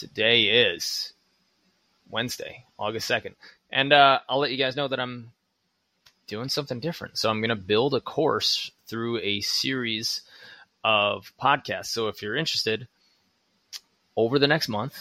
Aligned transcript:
Today 0.00 0.44
is 0.44 1.12
Wednesday, 2.08 2.64
August 2.78 3.10
2nd. 3.10 3.34
And 3.70 3.92
uh, 3.92 4.20
I'll 4.30 4.38
let 4.38 4.50
you 4.50 4.56
guys 4.56 4.74
know 4.74 4.88
that 4.88 4.98
I'm 4.98 5.30
doing 6.26 6.48
something 6.48 6.80
different. 6.80 7.18
So 7.18 7.28
I'm 7.28 7.40
going 7.42 7.50
to 7.50 7.54
build 7.54 7.92
a 7.92 8.00
course 8.00 8.70
through 8.86 9.18
a 9.18 9.42
series 9.42 10.22
of 10.82 11.30
podcasts. 11.38 11.88
So 11.88 12.08
if 12.08 12.22
you're 12.22 12.34
interested, 12.34 12.88
over 14.16 14.38
the 14.38 14.46
next 14.46 14.70
month, 14.70 14.96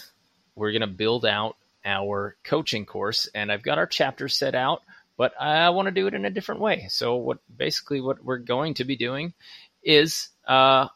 we're 0.53 0.73
going 0.73 0.81
to 0.81 0.87
build 0.87 1.25
out 1.25 1.55
our 1.85 2.35
coaching 2.43 2.85
course. 2.85 3.29
And 3.33 3.53
I've 3.53 3.63
got 3.63 3.77
our 3.77 3.87
chapters 3.87 4.35
set 4.35 4.53
out, 4.53 4.81
but 5.15 5.31
I 5.39 5.69
want 5.69 5.85
to 5.85 5.93
do 5.93 6.07
it 6.07 6.13
in 6.13 6.25
a 6.25 6.29
different 6.29 6.59
way. 6.59 6.87
So 6.89 7.15
what 7.15 7.37
basically 7.55 8.01
what 8.01 8.21
we're 8.21 8.39
going 8.39 8.73
to 8.73 8.83
be 8.83 8.97
doing 8.97 9.33
is 9.81 10.27
uh, 10.45 10.89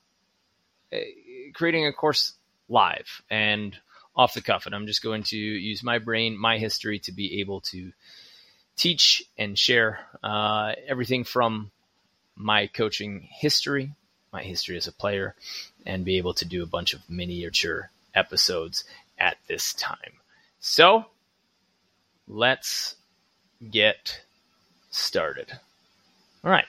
creating 1.54 1.88
a 1.88 1.93
course 1.93 2.33
live 2.67 3.21
and 3.29 3.77
off 4.16 4.34
the 4.34 4.41
cuff. 4.41 4.66
And 4.66 4.76
I'm 4.76 4.88
just 4.88 5.03
going 5.03 5.23
to 5.23 5.38
use 5.38 5.84
my 5.84 5.99
brain, 5.99 6.38
my 6.38 6.58
history 6.58 6.99
to 6.99 7.12
be 7.12 7.40
able 7.41 7.62
to 7.62 7.91
teach 8.76 9.23
and 9.38 9.58
share 9.58 9.99
uh, 10.23 10.73
everything 10.88 11.23
from 11.23 11.72
my 12.36 12.67
coaching 12.67 13.27
history, 13.31 13.94
my 14.31 14.44
history 14.44 14.77
as 14.77 14.88
a 14.88 14.91
player, 14.91 15.36
and 15.86 16.05
be 16.05 16.17
able 16.17 16.34
to 16.36 16.45
do 16.45 16.63
a 16.63 16.67
bunch 16.67 16.94
of 16.94 17.08
miniature 17.09 17.89
episodes 18.16 18.84
at 19.17 19.38
this 19.48 19.73
time. 19.73 20.14
So 20.59 21.05
let's 22.27 22.95
get 23.70 24.22
started. 24.89 25.52
All 26.44 26.52
right. 26.52 26.66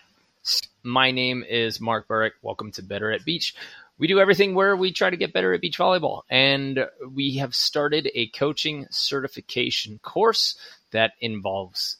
My 0.83 1.11
name 1.11 1.42
is 1.48 1.81
Mark 1.81 2.06
Burik. 2.06 2.33
Welcome 2.42 2.70
to 2.73 2.83
Better 2.83 3.11
at 3.11 3.25
Beach 3.25 3.55
we 3.98 4.07
do 4.09 4.19
everything 4.19 4.55
where 4.55 4.77
we 4.77 4.93
try 4.93 5.11
to 5.11 5.16
get 5.16 5.33
better 5.33 5.53
at 5.53 5.61
beach 5.61 5.79
volleyball. 5.79 6.23
And 6.29 6.87
we 7.12 7.37
have 7.37 7.55
started 7.55 8.11
a 8.15 8.29
coaching 8.29 8.87
certification 8.91 9.98
course 10.03 10.56
that 10.91 11.12
involves, 11.20 11.98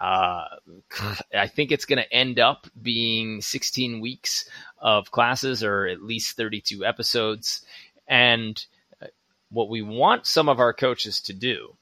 uh, 0.00 0.44
I 1.34 1.46
think 1.48 1.72
it's 1.72 1.86
going 1.86 2.02
to 2.02 2.12
end 2.12 2.38
up 2.38 2.66
being 2.80 3.40
16 3.40 4.00
weeks 4.00 4.48
of 4.78 5.10
classes 5.10 5.64
or 5.64 5.86
at 5.86 6.02
least 6.02 6.36
32 6.36 6.84
episodes. 6.84 7.64
And 8.06 8.62
uh, 9.00 9.06
what 9.50 9.70
we 9.70 9.82
want 9.82 10.26
some 10.26 10.48
of 10.48 10.60
our 10.60 10.74
coaches 10.74 11.20
to 11.22 11.32
do, 11.32 11.76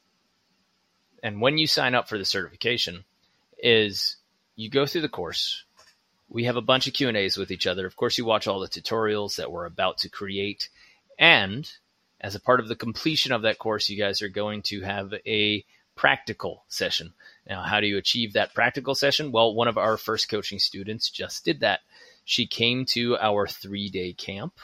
and 1.22 1.40
when 1.40 1.58
you 1.58 1.66
sign 1.66 1.94
up 1.94 2.08
for 2.08 2.18
the 2.18 2.24
certification, 2.24 3.04
is 3.58 4.16
you 4.56 4.68
go 4.68 4.86
through 4.86 5.00
the 5.00 5.08
course, 5.08 5.64
we 6.28 6.44
have 6.44 6.56
a 6.56 6.62
bunch 6.62 6.86
of 6.86 6.94
Q&As 6.94 7.36
with 7.36 7.50
each 7.50 7.66
other. 7.66 7.86
Of 7.86 7.96
course, 7.96 8.18
you 8.18 8.24
watch 8.24 8.46
all 8.46 8.60
the 8.60 8.68
tutorials 8.68 9.36
that 9.36 9.50
we're 9.50 9.66
about 9.66 9.98
to 9.98 10.08
create. 10.08 10.68
And 11.18 11.70
as 12.20 12.34
a 12.34 12.40
part 12.40 12.60
of 12.60 12.68
the 12.68 12.76
completion 12.76 13.32
of 13.32 13.42
that 13.42 13.58
course, 13.58 13.88
you 13.88 13.98
guys 13.98 14.22
are 14.22 14.28
going 14.28 14.62
to 14.62 14.80
have 14.82 15.12
a 15.26 15.64
practical 15.94 16.64
session. 16.68 17.12
Now, 17.48 17.62
how 17.62 17.80
do 17.80 17.86
you 17.86 17.98
achieve 17.98 18.32
that 18.32 18.54
practical 18.54 18.94
session? 18.94 19.32
Well, 19.32 19.54
one 19.54 19.68
of 19.68 19.78
our 19.78 19.96
first 19.96 20.28
coaching 20.28 20.58
students 20.58 21.10
just 21.10 21.44
did 21.44 21.60
that. 21.60 21.80
She 22.24 22.46
came 22.46 22.86
to 22.86 23.16
our 23.18 23.46
three 23.46 23.90
day 23.90 24.12
camp, 24.12 24.58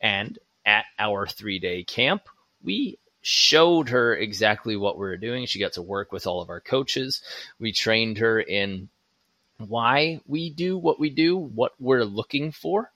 and 0.00 0.38
at 0.64 0.86
our 0.98 1.26
three 1.26 1.58
day 1.58 1.84
camp, 1.84 2.22
we 2.62 2.98
showed 3.20 3.90
her 3.90 4.14
exactly 4.14 4.76
what 4.76 4.96
we 4.96 5.06
were 5.06 5.16
doing. 5.16 5.46
She 5.46 5.60
got 5.60 5.74
to 5.74 5.82
work 5.82 6.12
with 6.12 6.26
all 6.26 6.40
of 6.42 6.50
our 6.50 6.60
coaches. 6.60 7.22
We 7.58 7.72
trained 7.72 8.18
her 8.18 8.40
in 8.40 8.88
why 9.68 10.20
we 10.26 10.50
do 10.50 10.78
what 10.78 10.98
we 11.00 11.10
do, 11.10 11.36
what 11.36 11.72
we're 11.78 12.04
looking 12.04 12.52
for. 12.52 12.90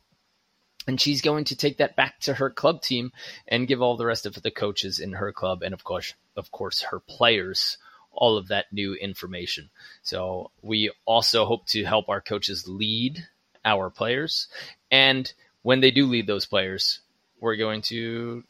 And 0.87 1.01
she's 1.01 1.21
going 1.21 1.45
to 1.47 1.57
take 1.57 1.79
that 1.79 1.97
back 1.97 2.21
to 2.21 2.35
her 2.35 2.49
club 2.49 2.81
team 2.81 3.13
and 3.47 3.69
give 3.69 3.83
all 3.83 3.97
the 3.97 4.07
rest 4.07 4.25
of 4.25 4.41
the 4.43 4.51
coaches 4.51 4.99
in 4.99 5.13
her 5.13 5.33
club 5.33 5.63
and 5.63 5.75
of 5.75 5.85
course 5.85 6.15
of 6.35 6.51
course 6.51 6.81
her 6.81 6.99
players 6.99 7.77
all 8.11 8.37
of 8.37 8.49
that 8.49 8.73
new 8.73 8.95
information. 8.95 9.71
So 10.03 10.51
we 10.63 10.91
also 11.05 11.45
hope 11.45 11.67
to 11.69 11.85
help 11.85 12.09
our 12.09 12.21
coaches 12.21 12.67
lead 12.67 13.27
our 13.65 13.91
players. 13.91 14.49
And 14.91 15.33
when 15.63 15.81
they 15.81 15.91
do 15.91 16.07
lead 16.07 16.27
those 16.27 16.47
players, 16.47 17.01
we're 17.39 17.57
going 17.57 17.83
to 17.83 18.45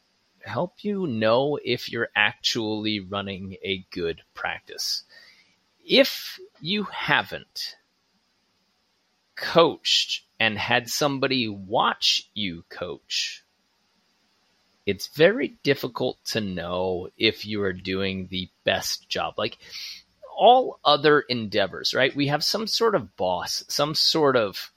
help 0.45 0.83
you 0.83 1.06
know 1.06 1.59
if 1.62 1.91
you're 1.91 2.09
actually 2.17 3.00
running 3.00 3.56
a 3.62 3.85
good 3.91 4.23
practice. 4.35 5.03
If 5.85 6.39
you 6.61 6.85
haven't, 6.85 7.77
coached 9.38 10.22
and 10.41 10.59
had 10.59 10.91
somebody 10.91 11.49
watch 11.49 12.28
you 12.34 12.65
coach, 12.69 13.44
it's 14.87 15.09
very 15.09 15.59
difficult 15.62 16.19
to 16.26 16.41
know 16.41 17.09
if 17.16 17.44
you 17.47 17.62
are 17.62 17.72
doing 17.72 18.28
the 18.31 18.49
best 18.65 19.09
job. 19.09 19.34
Like 19.37 19.59
all 20.37 20.78
other 20.84 21.21
endeavors, 21.21 21.94
right? 21.94 22.15
We 22.15 22.28
have 22.28 22.44
some 22.44 22.66
sort 22.66 22.94
of 22.94 23.16
boss, 23.16 23.65
some 23.69 23.94
sort 23.94 24.37
of 24.37 24.71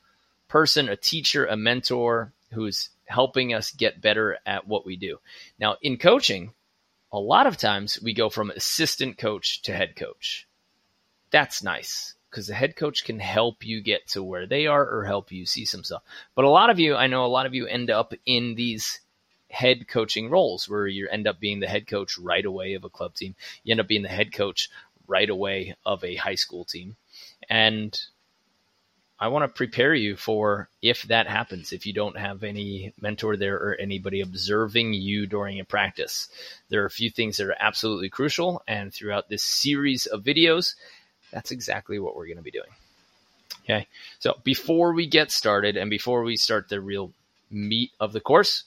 person, 0.48 0.90
a 0.90 0.96
teacher, 0.96 1.46
a 1.46 1.56
mentor 1.56 2.34
who's 2.52 2.90
helping 3.06 3.54
us 3.54 3.72
get 3.72 4.02
better 4.02 4.38
at 4.46 4.68
what 4.68 4.86
we 4.86 4.96
do. 4.96 5.20
Now, 5.60 5.78
in 5.82 5.98
coaching, 5.98 6.54
a 7.12 7.20
lot 7.20 7.48
of 7.48 7.58
times 7.58 8.00
we 8.02 8.14
go 8.14 8.30
from 8.30 8.52
assistant 8.52 9.18
coach 9.18 9.62
to 9.64 9.74
head 9.74 9.96
coach. 9.96 10.48
That's 11.30 11.64
nice 11.64 12.16
because 12.32 12.48
the 12.48 12.56
head 12.56 12.78
coach 12.78 13.04
can 13.04 13.20
help 13.20 13.66
you 13.66 13.82
get 13.82 14.08
to 14.08 14.24
where 14.24 14.48
they 14.48 14.66
are 14.66 14.88
or 14.88 15.04
help 15.04 15.32
you 15.32 15.46
see 15.46 15.66
some 15.66 15.84
stuff. 15.84 16.02
But 16.34 16.46
a 16.46 16.50
lot 16.50 16.70
of 16.70 16.80
you, 16.80 16.96
I 16.96 17.08
know 17.08 17.26
a 17.26 17.28
lot 17.28 17.46
of 17.46 17.54
you 17.54 17.68
end 17.68 17.92
up 17.92 18.14
in 18.26 18.56
these 18.56 19.02
head 19.50 19.88
coaching 19.88 20.30
roles 20.30 20.70
where 20.70 20.88
you 20.88 21.10
end 21.10 21.28
up 21.28 21.40
being 21.40 21.60
the 21.60 21.68
head 21.68 21.86
coach 21.88 22.18
right 22.18 22.46
away 22.46 22.74
of 22.74 22.86
a 22.86 22.90
club 22.90 23.14
team. 23.16 23.36
You 23.64 23.74
end 23.74 23.82
up 23.82 23.88
being 23.88 24.02
the 24.02 24.08
head 24.08 24.34
coach 24.34 24.70
right 25.08 25.30
away 25.30 25.76
of 25.86 26.04
a 26.06 26.16
high 26.16 26.36
school 26.36 26.64
team. 26.64 26.96
And 27.50 28.00
I 29.20 29.28
want 29.28 29.44
to 29.44 29.56
prepare 29.56 29.94
you 29.94 30.16
for 30.16 30.70
if 30.82 31.04
that 31.04 31.28
happens, 31.28 31.74
if 31.74 31.86
you 31.86 31.94
don't 31.94 32.18
have 32.18 32.44
any 32.44 32.94
mentor 33.00 33.38
there 33.38 33.56
or 33.56 33.76
anybody 33.76 34.22
observing 34.22 34.94
you 34.94 35.28
during 35.28 35.60
a 35.60 35.66
practice. 35.66 36.30
There 36.70 36.82
are 36.82 36.88
a 36.88 36.90
few 36.90 37.12
things 37.12 37.38
that 37.38 37.46
are 37.46 37.56
absolutely 37.60 38.10
crucial. 38.10 38.64
And 38.68 38.92
throughout 38.92 39.30
this 39.30 39.44
series 39.44 40.08
of 40.08 40.24
videos, 40.24 40.74
that's 41.32 41.52
exactly 41.52 42.00
what 42.00 42.16
we're 42.16 42.28
going 42.28 42.38
to 42.38 42.44
be 42.44 42.52
doing. 42.52 42.70
Okay. 43.64 43.88
So 44.20 44.40
before 44.44 44.94
we 44.94 45.08
get 45.08 45.32
started 45.32 45.78
and 45.78 45.90
before 45.90 46.24
we 46.24 46.36
start 46.36 46.70
the 46.70 46.82
real 46.82 47.12
meat 47.50 47.92
of 48.00 48.14
the 48.14 48.20
course, 48.20 48.64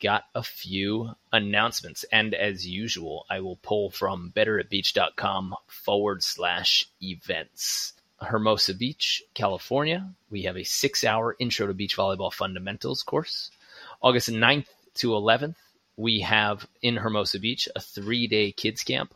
got 0.00 0.24
a 0.34 0.42
few 0.42 1.10
announcements. 1.32 2.04
And 2.12 2.34
as 2.34 2.66
usual, 2.66 3.26
I 3.28 3.40
will 3.40 3.56
pull 3.56 3.90
from 3.90 4.32
betteratbeach.com 4.34 5.56
forward 5.66 6.22
slash 6.22 6.88
events. 7.02 7.94
Hermosa 8.20 8.74
Beach, 8.74 9.22
California. 9.34 10.10
We 10.30 10.42
have 10.42 10.56
a 10.56 10.64
six 10.64 11.04
hour 11.04 11.36
intro 11.38 11.66
to 11.66 11.74
beach 11.74 11.96
volleyball 11.96 12.32
fundamentals 12.32 13.02
course. 13.02 13.50
August 14.00 14.30
9th 14.30 14.66
to 14.94 15.10
11th, 15.10 15.54
we 15.96 16.20
have 16.20 16.66
in 16.82 16.96
Hermosa 16.96 17.38
Beach 17.38 17.68
a 17.76 17.80
three 17.80 18.26
day 18.26 18.52
kids 18.52 18.82
camp 18.82 19.14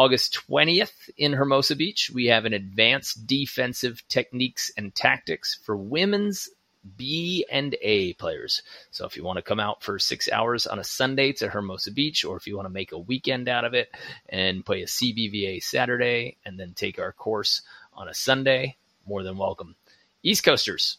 August 0.00 0.40
20th 0.48 1.10
in 1.18 1.34
Hermosa 1.34 1.76
Beach, 1.76 2.10
we 2.14 2.24
have 2.28 2.46
an 2.46 2.54
advanced 2.54 3.26
defensive 3.26 4.02
techniques 4.08 4.72
and 4.74 4.94
tactics 4.94 5.60
for 5.62 5.76
women's 5.76 6.48
B 6.96 7.44
and 7.52 7.76
A 7.82 8.14
players. 8.14 8.62
So 8.90 9.04
if 9.04 9.14
you 9.14 9.24
want 9.24 9.36
to 9.36 9.42
come 9.42 9.60
out 9.60 9.82
for 9.82 9.98
six 9.98 10.26
hours 10.32 10.66
on 10.66 10.78
a 10.78 10.84
Sunday 10.84 11.32
to 11.32 11.50
Hermosa 11.50 11.92
Beach, 11.92 12.24
or 12.24 12.38
if 12.38 12.46
you 12.46 12.56
want 12.56 12.64
to 12.64 12.72
make 12.72 12.92
a 12.92 12.98
weekend 12.98 13.46
out 13.46 13.66
of 13.66 13.74
it 13.74 13.94
and 14.26 14.64
play 14.64 14.80
a 14.80 14.86
CBVA 14.86 15.62
Saturday 15.62 16.38
and 16.46 16.58
then 16.58 16.72
take 16.72 16.98
our 16.98 17.12
course 17.12 17.60
on 17.92 18.08
a 18.08 18.14
Sunday, 18.14 18.78
more 19.06 19.22
than 19.22 19.36
welcome. 19.36 19.76
East 20.22 20.44
Coasters, 20.44 20.96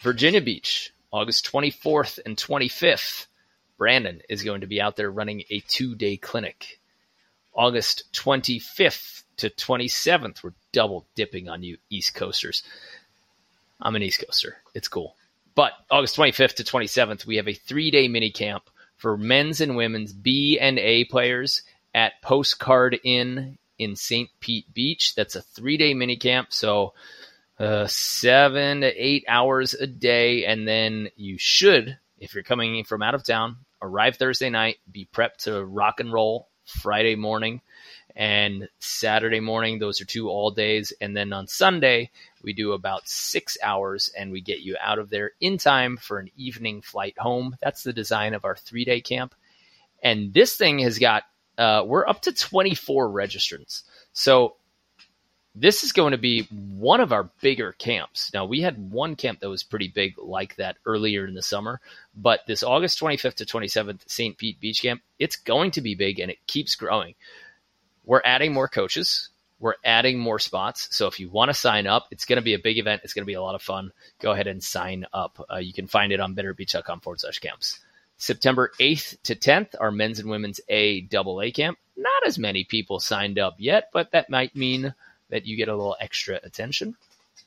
Virginia 0.00 0.40
Beach, 0.40 0.94
August 1.10 1.50
24th 1.50 2.20
and 2.24 2.36
25th. 2.36 3.26
Brandon 3.78 4.22
is 4.28 4.44
going 4.44 4.60
to 4.60 4.68
be 4.68 4.80
out 4.80 4.94
there 4.94 5.10
running 5.10 5.42
a 5.50 5.58
two 5.66 5.96
day 5.96 6.16
clinic 6.16 6.78
August 7.54 8.04
25th 8.12 9.22
to 9.38 9.50
27th. 9.50 10.42
We're 10.42 10.54
double 10.72 11.06
dipping 11.14 11.48
on 11.48 11.62
you 11.62 11.78
East 11.90 12.14
Coasters. 12.14 12.62
I'm 13.80 13.96
an 13.96 14.02
East 14.02 14.24
Coaster. 14.24 14.56
It's 14.74 14.88
cool. 14.88 15.16
But 15.54 15.72
August 15.90 16.16
25th 16.16 16.54
to 16.54 16.64
27th, 16.64 17.26
we 17.26 17.36
have 17.36 17.48
a 17.48 17.54
three 17.54 17.90
day 17.90 18.08
mini 18.08 18.30
camp 18.30 18.70
for 18.96 19.16
men's 19.16 19.60
and 19.60 19.76
women's 19.76 20.12
B 20.12 20.58
and 20.60 20.78
A 20.78 21.04
players 21.04 21.62
at 21.94 22.22
Postcard 22.22 22.98
Inn 23.04 23.58
in 23.78 23.96
St. 23.96 24.30
Pete 24.40 24.72
Beach. 24.72 25.14
That's 25.14 25.36
a 25.36 25.42
three 25.42 25.76
day 25.76 25.92
mini 25.94 26.16
camp. 26.16 26.52
So 26.52 26.94
uh, 27.58 27.86
seven 27.86 28.80
to 28.80 28.88
eight 28.88 29.24
hours 29.28 29.74
a 29.74 29.86
day. 29.86 30.46
And 30.46 30.66
then 30.66 31.08
you 31.16 31.36
should, 31.38 31.98
if 32.18 32.34
you're 32.34 32.44
coming 32.44 32.84
from 32.84 33.02
out 33.02 33.14
of 33.14 33.24
town, 33.24 33.56
arrive 33.82 34.16
Thursday 34.16 34.50
night, 34.50 34.76
be 34.90 35.08
prepped 35.12 35.38
to 35.44 35.64
rock 35.64 36.00
and 36.00 36.12
roll 36.12 36.48
Friday 36.72 37.14
morning 37.14 37.60
and 38.16 38.68
Saturday 38.78 39.40
morning. 39.40 39.78
Those 39.78 40.00
are 40.00 40.04
two 40.04 40.28
all 40.28 40.50
days. 40.50 40.92
And 41.00 41.16
then 41.16 41.32
on 41.32 41.46
Sunday, 41.46 42.10
we 42.42 42.52
do 42.52 42.72
about 42.72 43.08
six 43.08 43.56
hours 43.62 44.10
and 44.16 44.32
we 44.32 44.40
get 44.40 44.60
you 44.60 44.76
out 44.80 44.98
of 44.98 45.10
there 45.10 45.32
in 45.40 45.58
time 45.58 45.96
for 45.96 46.18
an 46.18 46.30
evening 46.36 46.82
flight 46.82 47.18
home. 47.18 47.56
That's 47.62 47.82
the 47.82 47.92
design 47.92 48.34
of 48.34 48.44
our 48.44 48.56
three 48.56 48.84
day 48.84 49.00
camp. 49.00 49.34
And 50.02 50.34
this 50.34 50.56
thing 50.56 50.80
has 50.80 50.98
got, 50.98 51.24
uh, 51.56 51.84
we're 51.86 52.06
up 52.06 52.22
to 52.22 52.32
24 52.32 53.08
registrants. 53.08 53.82
So 54.12 54.56
this 55.54 55.84
is 55.84 55.92
going 55.92 56.12
to 56.12 56.18
be 56.18 56.42
one 56.76 57.00
of 57.00 57.12
our 57.12 57.24
bigger 57.42 57.72
camps. 57.72 58.32
Now, 58.32 58.46
we 58.46 58.62
had 58.62 58.90
one 58.90 59.16
camp 59.16 59.40
that 59.40 59.50
was 59.50 59.62
pretty 59.62 59.88
big 59.88 60.14
like 60.18 60.56
that 60.56 60.78
earlier 60.86 61.26
in 61.26 61.34
the 61.34 61.42
summer, 61.42 61.80
but 62.14 62.40
this 62.46 62.62
August 62.62 62.98
25th 63.00 63.34
to 63.34 63.44
27th 63.44 64.00
St. 64.06 64.36
Pete 64.38 64.58
Beach 64.60 64.80
Camp, 64.80 65.02
it's 65.18 65.36
going 65.36 65.72
to 65.72 65.82
be 65.82 65.94
big 65.94 66.20
and 66.20 66.30
it 66.30 66.46
keeps 66.46 66.74
growing. 66.74 67.14
We're 68.04 68.22
adding 68.24 68.54
more 68.54 68.68
coaches. 68.68 69.28
We're 69.60 69.74
adding 69.84 70.18
more 70.18 70.38
spots. 70.38 70.88
So 70.90 71.06
if 71.06 71.20
you 71.20 71.28
want 71.28 71.50
to 71.50 71.54
sign 71.54 71.86
up, 71.86 72.08
it's 72.10 72.24
going 72.24 72.38
to 72.38 72.42
be 72.42 72.54
a 72.54 72.58
big 72.58 72.78
event. 72.78 73.02
It's 73.04 73.12
going 73.12 73.22
to 73.22 73.30
be 73.30 73.34
a 73.34 73.42
lot 73.42 73.54
of 73.54 73.62
fun. 73.62 73.92
Go 74.20 74.32
ahead 74.32 74.48
and 74.48 74.62
sign 74.62 75.06
up. 75.12 75.44
Uh, 75.52 75.58
you 75.58 75.72
can 75.72 75.86
find 75.86 76.12
it 76.12 76.18
on 76.18 76.34
betterbeach.com 76.34 77.00
forward 77.00 77.20
slash 77.20 77.38
camps. 77.38 77.78
September 78.16 78.72
8th 78.80 79.20
to 79.22 79.34
10th, 79.36 79.74
our 79.80 79.90
men's 79.90 80.18
and 80.18 80.30
women's 80.30 80.60
A 80.68 81.02
double 81.02 81.42
A 81.42 81.50
camp. 81.50 81.78
Not 81.96 82.26
as 82.26 82.38
many 82.38 82.64
people 82.64 83.00
signed 83.00 83.38
up 83.38 83.56
yet, 83.58 83.90
but 83.92 84.12
that 84.12 84.30
might 84.30 84.56
mean 84.56 84.94
that 85.32 85.46
you 85.46 85.56
get 85.56 85.68
a 85.68 85.74
little 85.74 85.96
extra 85.98 86.38
attention. 86.44 86.94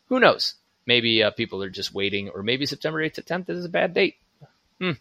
Who 0.07 0.19
knows? 0.19 0.55
Maybe 0.87 1.23
uh, 1.23 1.31
people 1.31 1.63
are 1.63 1.69
just 1.69 1.93
waiting, 1.93 2.29
or 2.29 2.41
maybe 2.43 2.65
September 2.65 2.99
8th 2.99 3.13
to 3.13 3.21
10th 3.21 3.49
is 3.49 3.63
a 3.63 3.69
bad 3.69 3.93
date. 3.93 4.15
Hmm. 4.81 4.91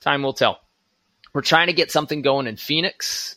Time 0.00 0.22
will 0.22 0.32
tell. 0.32 0.60
We're 1.32 1.42
trying 1.42 1.66
to 1.66 1.72
get 1.72 1.90
something 1.90 2.22
going 2.22 2.46
in 2.46 2.56
Phoenix. 2.56 3.36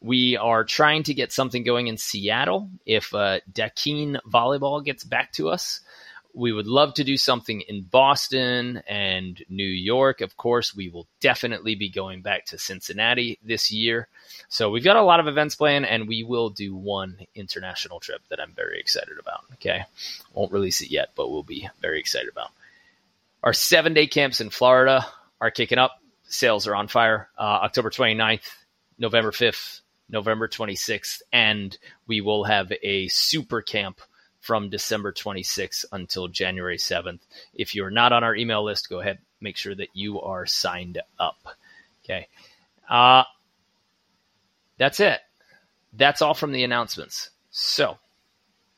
We 0.00 0.36
are 0.36 0.64
trying 0.64 1.04
to 1.04 1.14
get 1.14 1.32
something 1.32 1.64
going 1.64 1.86
in 1.88 1.96
Seattle 1.96 2.70
if 2.84 3.14
uh, 3.14 3.40
Volleyball 3.52 4.84
gets 4.84 5.02
back 5.02 5.32
to 5.32 5.48
us 5.48 5.80
we 6.38 6.52
would 6.52 6.68
love 6.68 6.94
to 6.94 7.04
do 7.04 7.16
something 7.16 7.62
in 7.62 7.82
Boston 7.82 8.80
and 8.86 9.42
New 9.48 9.64
York. 9.64 10.20
Of 10.20 10.36
course, 10.36 10.72
we 10.72 10.88
will 10.88 11.08
definitely 11.20 11.74
be 11.74 11.90
going 11.90 12.22
back 12.22 12.46
to 12.46 12.58
Cincinnati 12.58 13.40
this 13.42 13.72
year. 13.72 14.06
So 14.48 14.70
we've 14.70 14.84
got 14.84 14.94
a 14.94 15.02
lot 15.02 15.18
of 15.18 15.26
events 15.26 15.56
planned, 15.56 15.84
and 15.84 16.06
we 16.06 16.22
will 16.22 16.50
do 16.50 16.76
one 16.76 17.18
international 17.34 17.98
trip 17.98 18.20
that 18.28 18.40
I'm 18.40 18.52
very 18.52 18.78
excited 18.78 19.18
about. 19.18 19.40
Okay. 19.54 19.84
Won't 20.32 20.52
release 20.52 20.80
it 20.80 20.92
yet, 20.92 21.08
but 21.16 21.28
we'll 21.28 21.42
be 21.42 21.68
very 21.82 21.98
excited 21.98 22.28
about. 22.28 22.50
Our 23.42 23.52
seven 23.52 23.92
day 23.92 24.06
camps 24.06 24.40
in 24.40 24.50
Florida 24.50 25.04
are 25.40 25.50
kicking 25.50 25.78
up. 25.78 26.00
Sales 26.28 26.68
are 26.68 26.76
on 26.76 26.86
fire. 26.86 27.28
Uh, 27.36 27.42
October 27.64 27.90
29th, 27.90 28.48
November 28.96 29.32
5th, 29.32 29.80
November 30.08 30.46
26th, 30.46 31.20
and 31.32 31.76
we 32.06 32.20
will 32.20 32.44
have 32.44 32.72
a 32.80 33.08
super 33.08 33.60
camp 33.60 34.00
from 34.48 34.70
December 34.70 35.12
26th 35.12 35.84
until 35.92 36.26
January 36.26 36.78
7th. 36.78 37.20
If 37.52 37.74
you're 37.74 37.90
not 37.90 38.14
on 38.14 38.24
our 38.24 38.34
email 38.34 38.64
list, 38.64 38.88
go 38.88 38.98
ahead, 38.98 39.18
make 39.42 39.58
sure 39.58 39.74
that 39.74 39.90
you 39.92 40.22
are 40.22 40.46
signed 40.46 41.02
up. 41.20 41.36
Okay. 42.02 42.28
Uh, 42.88 43.24
that's 44.78 45.00
it. 45.00 45.20
That's 45.92 46.22
all 46.22 46.32
from 46.32 46.52
the 46.52 46.64
announcements. 46.64 47.28
So 47.50 47.98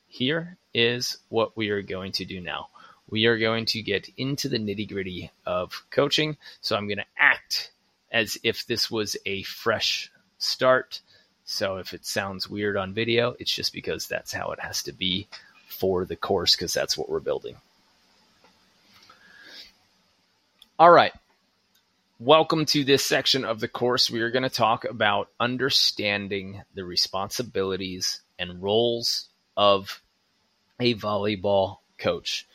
here 0.09 0.59
is 0.75 1.19
what 1.29 1.57
we 1.57 1.71
are 1.71 1.83
going 1.83 2.11
to 2.13 2.25
do 2.25 2.41
now. 2.41 2.67
We 3.09 3.27
are 3.27 3.39
going 3.39 3.67
to 3.67 3.81
get 3.81 4.09
into 4.17 4.49
the 4.49 4.59
nitty 4.59 4.89
gritty 4.93 5.31
of 5.47 5.85
coaching. 5.93 6.37
So 6.61 6.75
I'm 6.75 6.89
going 6.89 6.99
to 6.99 7.05
act 7.17 7.71
as 8.11 8.37
if 8.43 8.67
this 8.67 8.91
was 8.91 9.17
a 9.25 9.45
fresh 9.45 10.11
start. 10.37 11.01
So 11.45 11.77
if 11.77 11.95
it 11.95 12.05
sounds 12.05 12.51
weird 12.51 12.77
on 12.77 12.93
video, 12.93 13.37
it's 13.39 13.55
just 13.55 13.73
because 13.73 14.09
that's 14.09 14.33
how 14.33 14.51
it 14.51 14.59
has 14.59 14.83
to 14.83 14.93
be 14.93 15.29
for 15.71 16.05
the 16.05 16.17
course 16.17 16.55
because 16.55 16.73
that's 16.75 16.99
what 16.99 17.09
we're 17.09 17.21
building. 17.21 17.57
All 20.79 20.91
right. 20.91 21.13
Welcome 22.19 22.67
to 22.67 22.85
this 22.85 23.05
section 23.05 23.45
of 23.45 23.61
the 23.61 23.69
course. 23.69 24.11
We 24.11 24.21
are 24.21 24.31
going 24.31 24.43
to 24.43 24.51
talk 24.51 24.85
about 24.85 25.29
understanding 25.39 26.63
the 26.75 26.85
responsibilities 26.85 28.21
and 28.39 28.63
roles 28.63 29.29
of 29.57 30.03
a 30.79 30.95
volleyball 30.95 31.79
coach. 31.99 32.47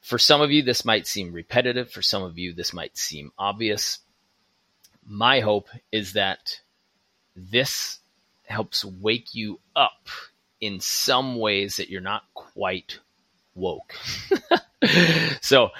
For 0.00 0.18
some 0.18 0.40
of 0.40 0.50
you, 0.50 0.62
this 0.62 0.84
might 0.84 1.06
seem 1.06 1.32
repetitive. 1.32 1.90
For 1.90 2.02
some 2.02 2.22
of 2.22 2.38
you, 2.38 2.52
this 2.52 2.72
might 2.72 2.96
seem 2.98 3.32
obvious. 3.38 3.98
My 5.06 5.40
hope 5.40 5.68
is 5.92 6.14
that 6.14 6.60
this 7.36 7.98
helps 8.44 8.84
wake 8.84 9.34
you 9.34 9.60
up 9.76 10.08
in 10.60 10.80
some 10.80 11.36
ways 11.36 11.76
that 11.76 11.90
you're 11.90 12.00
not 12.00 12.24
quite 12.34 12.98
woke. 13.54 13.94
so 15.40 15.70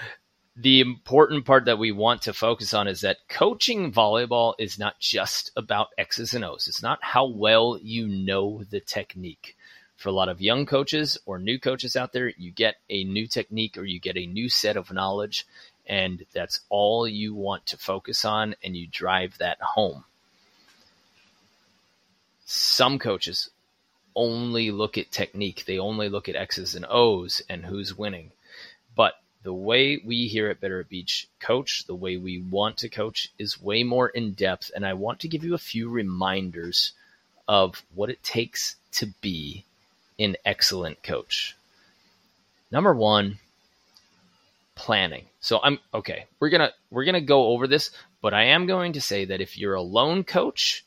the 0.60 0.80
important 0.80 1.44
part 1.44 1.66
that 1.66 1.78
we 1.78 1.92
want 1.92 2.22
to 2.22 2.32
focus 2.32 2.74
on 2.74 2.88
is 2.88 3.02
that 3.02 3.18
coaching 3.28 3.92
volleyball 3.92 4.54
is 4.58 4.78
not 4.78 4.98
just 4.98 5.52
about 5.56 5.88
X's 5.96 6.34
and 6.34 6.44
O's. 6.44 6.66
It's 6.66 6.82
not 6.82 6.98
how 7.00 7.26
well 7.26 7.78
you 7.80 8.08
know 8.08 8.64
the 8.70 8.80
technique. 8.80 9.56
For 9.96 10.08
a 10.08 10.12
lot 10.12 10.28
of 10.28 10.40
young 10.40 10.66
coaches 10.66 11.18
or 11.26 11.38
new 11.38 11.58
coaches 11.58 11.96
out 11.96 12.12
there, 12.12 12.32
you 12.36 12.52
get 12.52 12.76
a 12.88 13.02
new 13.04 13.26
technique 13.26 13.76
or 13.76 13.84
you 13.84 13.98
get 13.98 14.16
a 14.16 14.26
new 14.26 14.48
set 14.48 14.76
of 14.76 14.92
knowledge, 14.92 15.46
and 15.86 16.24
that's 16.32 16.60
all 16.68 17.06
you 17.06 17.34
want 17.34 17.66
to 17.66 17.76
focus 17.76 18.24
on, 18.24 18.54
and 18.62 18.76
you 18.76 18.86
drive 18.86 19.38
that 19.38 19.60
home. 19.60 20.04
Some 22.44 22.98
coaches 22.98 23.50
only 24.14 24.70
look 24.70 24.98
at 24.98 25.10
technique. 25.10 25.64
They 25.66 25.78
only 25.78 26.08
look 26.08 26.28
at 26.28 26.36
X's 26.36 26.74
and 26.74 26.86
O's 26.88 27.42
and 27.48 27.64
who's 27.64 27.96
winning. 27.96 28.32
But 28.94 29.14
the 29.42 29.52
way 29.52 30.00
we 30.04 30.28
here 30.28 30.48
at 30.48 30.60
Better 30.60 30.80
at 30.80 30.88
Beach 30.88 31.28
coach, 31.40 31.86
the 31.86 31.94
way 31.94 32.16
we 32.16 32.40
want 32.40 32.78
to 32.78 32.88
coach 32.88 33.30
is 33.38 33.62
way 33.62 33.82
more 33.82 34.08
in 34.08 34.32
depth. 34.32 34.70
And 34.74 34.84
I 34.84 34.94
want 34.94 35.20
to 35.20 35.28
give 35.28 35.44
you 35.44 35.54
a 35.54 35.58
few 35.58 35.88
reminders 35.88 36.92
of 37.46 37.82
what 37.94 38.10
it 38.10 38.22
takes 38.22 38.76
to 38.92 39.06
be 39.20 39.64
an 40.18 40.36
excellent 40.44 41.02
coach. 41.02 41.56
Number 42.70 42.94
one, 42.94 43.38
planning. 44.74 45.24
So 45.40 45.60
I'm 45.62 45.78
okay. 45.94 46.26
We're 46.40 46.50
gonna 46.50 46.72
we're 46.90 47.04
gonna 47.04 47.20
go 47.20 47.48
over 47.48 47.66
this, 47.66 47.90
but 48.20 48.34
I 48.34 48.44
am 48.44 48.66
going 48.66 48.94
to 48.94 49.00
say 49.00 49.24
that 49.26 49.40
if 49.40 49.56
you're 49.58 49.74
a 49.74 49.82
lone 49.82 50.24
coach, 50.24 50.84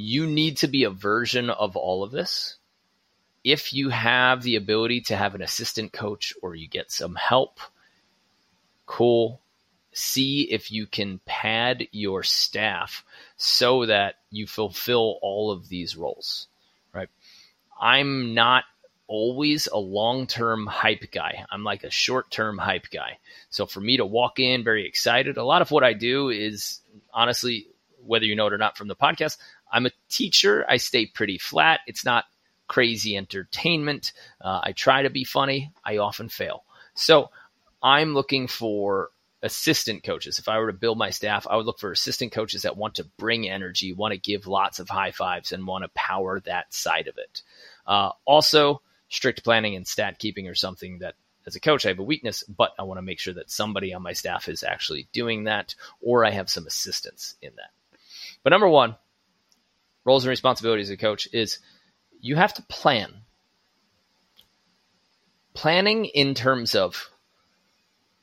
you 0.00 0.28
need 0.28 0.58
to 0.58 0.68
be 0.68 0.84
a 0.84 0.90
version 0.90 1.50
of 1.50 1.74
all 1.76 2.04
of 2.04 2.12
this. 2.12 2.54
If 3.42 3.72
you 3.72 3.88
have 3.88 4.44
the 4.44 4.54
ability 4.54 5.00
to 5.02 5.16
have 5.16 5.34
an 5.34 5.42
assistant 5.42 5.92
coach 5.92 6.32
or 6.40 6.54
you 6.54 6.68
get 6.68 6.92
some 6.92 7.16
help, 7.16 7.58
cool. 8.86 9.40
See 9.90 10.42
if 10.42 10.70
you 10.70 10.86
can 10.86 11.20
pad 11.26 11.88
your 11.90 12.22
staff 12.22 13.04
so 13.36 13.86
that 13.86 14.14
you 14.30 14.46
fulfill 14.46 15.18
all 15.20 15.50
of 15.50 15.68
these 15.68 15.96
roles, 15.96 16.46
right? 16.94 17.08
I'm 17.80 18.34
not 18.34 18.62
always 19.08 19.66
a 19.66 19.78
long 19.78 20.28
term 20.28 20.66
hype 20.66 21.10
guy. 21.10 21.44
I'm 21.50 21.64
like 21.64 21.82
a 21.82 21.90
short 21.90 22.30
term 22.30 22.56
hype 22.56 22.88
guy. 22.92 23.18
So 23.50 23.66
for 23.66 23.80
me 23.80 23.96
to 23.96 24.06
walk 24.06 24.38
in 24.38 24.62
very 24.62 24.86
excited, 24.86 25.38
a 25.38 25.44
lot 25.44 25.60
of 25.60 25.72
what 25.72 25.82
I 25.82 25.92
do 25.92 26.28
is 26.28 26.82
honestly, 27.12 27.66
whether 28.06 28.26
you 28.26 28.36
know 28.36 28.46
it 28.46 28.52
or 28.52 28.58
not 28.58 28.78
from 28.78 28.86
the 28.86 28.94
podcast, 28.94 29.38
I'm 29.72 29.86
a 29.86 29.90
teacher. 30.08 30.64
I 30.68 30.76
stay 30.76 31.06
pretty 31.06 31.38
flat. 31.38 31.80
It's 31.86 32.04
not 32.04 32.24
crazy 32.66 33.16
entertainment. 33.16 34.12
Uh, 34.40 34.60
I 34.62 34.72
try 34.72 35.02
to 35.02 35.10
be 35.10 35.24
funny. 35.24 35.72
I 35.84 35.98
often 35.98 36.28
fail. 36.28 36.64
So 36.94 37.30
I'm 37.82 38.14
looking 38.14 38.46
for 38.46 39.10
assistant 39.42 40.02
coaches. 40.02 40.38
If 40.38 40.48
I 40.48 40.58
were 40.58 40.70
to 40.70 40.76
build 40.76 40.98
my 40.98 41.10
staff, 41.10 41.46
I 41.48 41.56
would 41.56 41.66
look 41.66 41.78
for 41.78 41.92
assistant 41.92 42.32
coaches 42.32 42.62
that 42.62 42.76
want 42.76 42.96
to 42.96 43.04
bring 43.18 43.48
energy, 43.48 43.92
want 43.92 44.12
to 44.12 44.18
give 44.18 44.46
lots 44.46 44.80
of 44.80 44.88
high 44.88 45.12
fives, 45.12 45.52
and 45.52 45.66
want 45.66 45.84
to 45.84 45.90
power 45.94 46.40
that 46.40 46.74
side 46.74 47.08
of 47.08 47.18
it. 47.18 47.42
Uh, 47.86 48.10
also, 48.24 48.82
strict 49.08 49.44
planning 49.44 49.76
and 49.76 49.86
stat 49.86 50.18
keeping 50.18 50.48
are 50.48 50.54
something 50.54 50.98
that 50.98 51.14
as 51.46 51.56
a 51.56 51.60
coach, 51.60 51.86
I 51.86 51.88
have 51.88 51.98
a 51.98 52.04
weakness, 52.04 52.42
but 52.42 52.72
I 52.78 52.82
want 52.82 52.98
to 52.98 53.02
make 53.02 53.20
sure 53.20 53.32
that 53.34 53.50
somebody 53.50 53.94
on 53.94 54.02
my 54.02 54.12
staff 54.12 54.48
is 54.48 54.62
actually 54.62 55.08
doing 55.12 55.44
that, 55.44 55.74
or 56.02 56.24
I 56.24 56.30
have 56.30 56.50
some 56.50 56.66
assistance 56.66 57.36
in 57.40 57.52
that. 57.56 57.98
But 58.42 58.50
number 58.50 58.68
one, 58.68 58.96
roles 60.08 60.24
and 60.24 60.30
responsibilities 60.30 60.88
of 60.88 60.94
a 60.94 60.96
coach 60.96 61.28
is 61.34 61.58
you 62.18 62.34
have 62.34 62.54
to 62.54 62.62
plan. 62.62 63.12
Planning 65.52 66.06
in 66.06 66.34
terms 66.34 66.74
of 66.74 67.10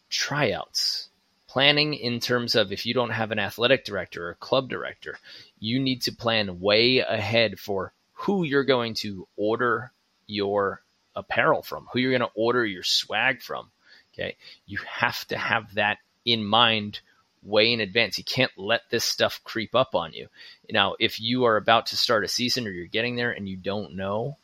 tryouts, 0.10 1.10
planning 1.48 1.94
in 1.94 2.20
terms 2.20 2.56
of 2.56 2.72
if 2.72 2.88
you 2.88 2.96
don't 2.96 3.12
have 3.12 3.30
an 3.30 3.38
athletic 3.38 3.86
director 3.86 4.30
or 4.30 4.34
club 4.34 4.68
director, 4.68 5.20
you 5.60 5.80
need 5.80 6.02
to 6.02 6.12
plan 6.12 6.60
way 6.60 7.00
ahead 7.00 7.60
for 7.60 7.94
who 8.14 8.44
you're 8.44 8.64
going 8.64 8.96
to 8.96 9.28
order 9.38 9.92
your 10.26 10.82
apparel 11.16 11.62
from, 11.62 11.86
who 11.94 12.00
you're 12.00 12.18
going 12.18 12.28
to 12.28 12.36
order 12.36 12.66
your 12.66 12.82
swag 12.82 13.44
from. 13.44 13.70
Okay. 14.12 14.38
You 14.66 14.80
have 14.88 15.24
to 15.28 15.38
have 15.38 15.76
that 15.76 16.00
in 16.26 16.44
mind 16.44 17.02
way 17.46 17.72
in 17.72 17.80
advance. 17.80 18.18
You 18.18 18.24
can't 18.24 18.52
let 18.58 18.90
this 18.90 19.06
stuff 19.06 19.40
creep 19.44 19.76
up 19.76 19.96
on 19.96 20.14
you. 20.14 20.28
Now, 20.70 20.96
if 21.00 21.22
you 21.22 21.46
are 21.46 21.58
about 21.58 21.88
to 21.88 21.98
start 21.98 22.24
a 22.24 22.28
season 22.28 22.68
or 22.68 22.72
you're 22.72 22.88
getting 22.88 23.16
there 23.16 23.32
and 23.32 23.48
you 23.48 23.56
don't 23.56 23.96
know 23.96 24.38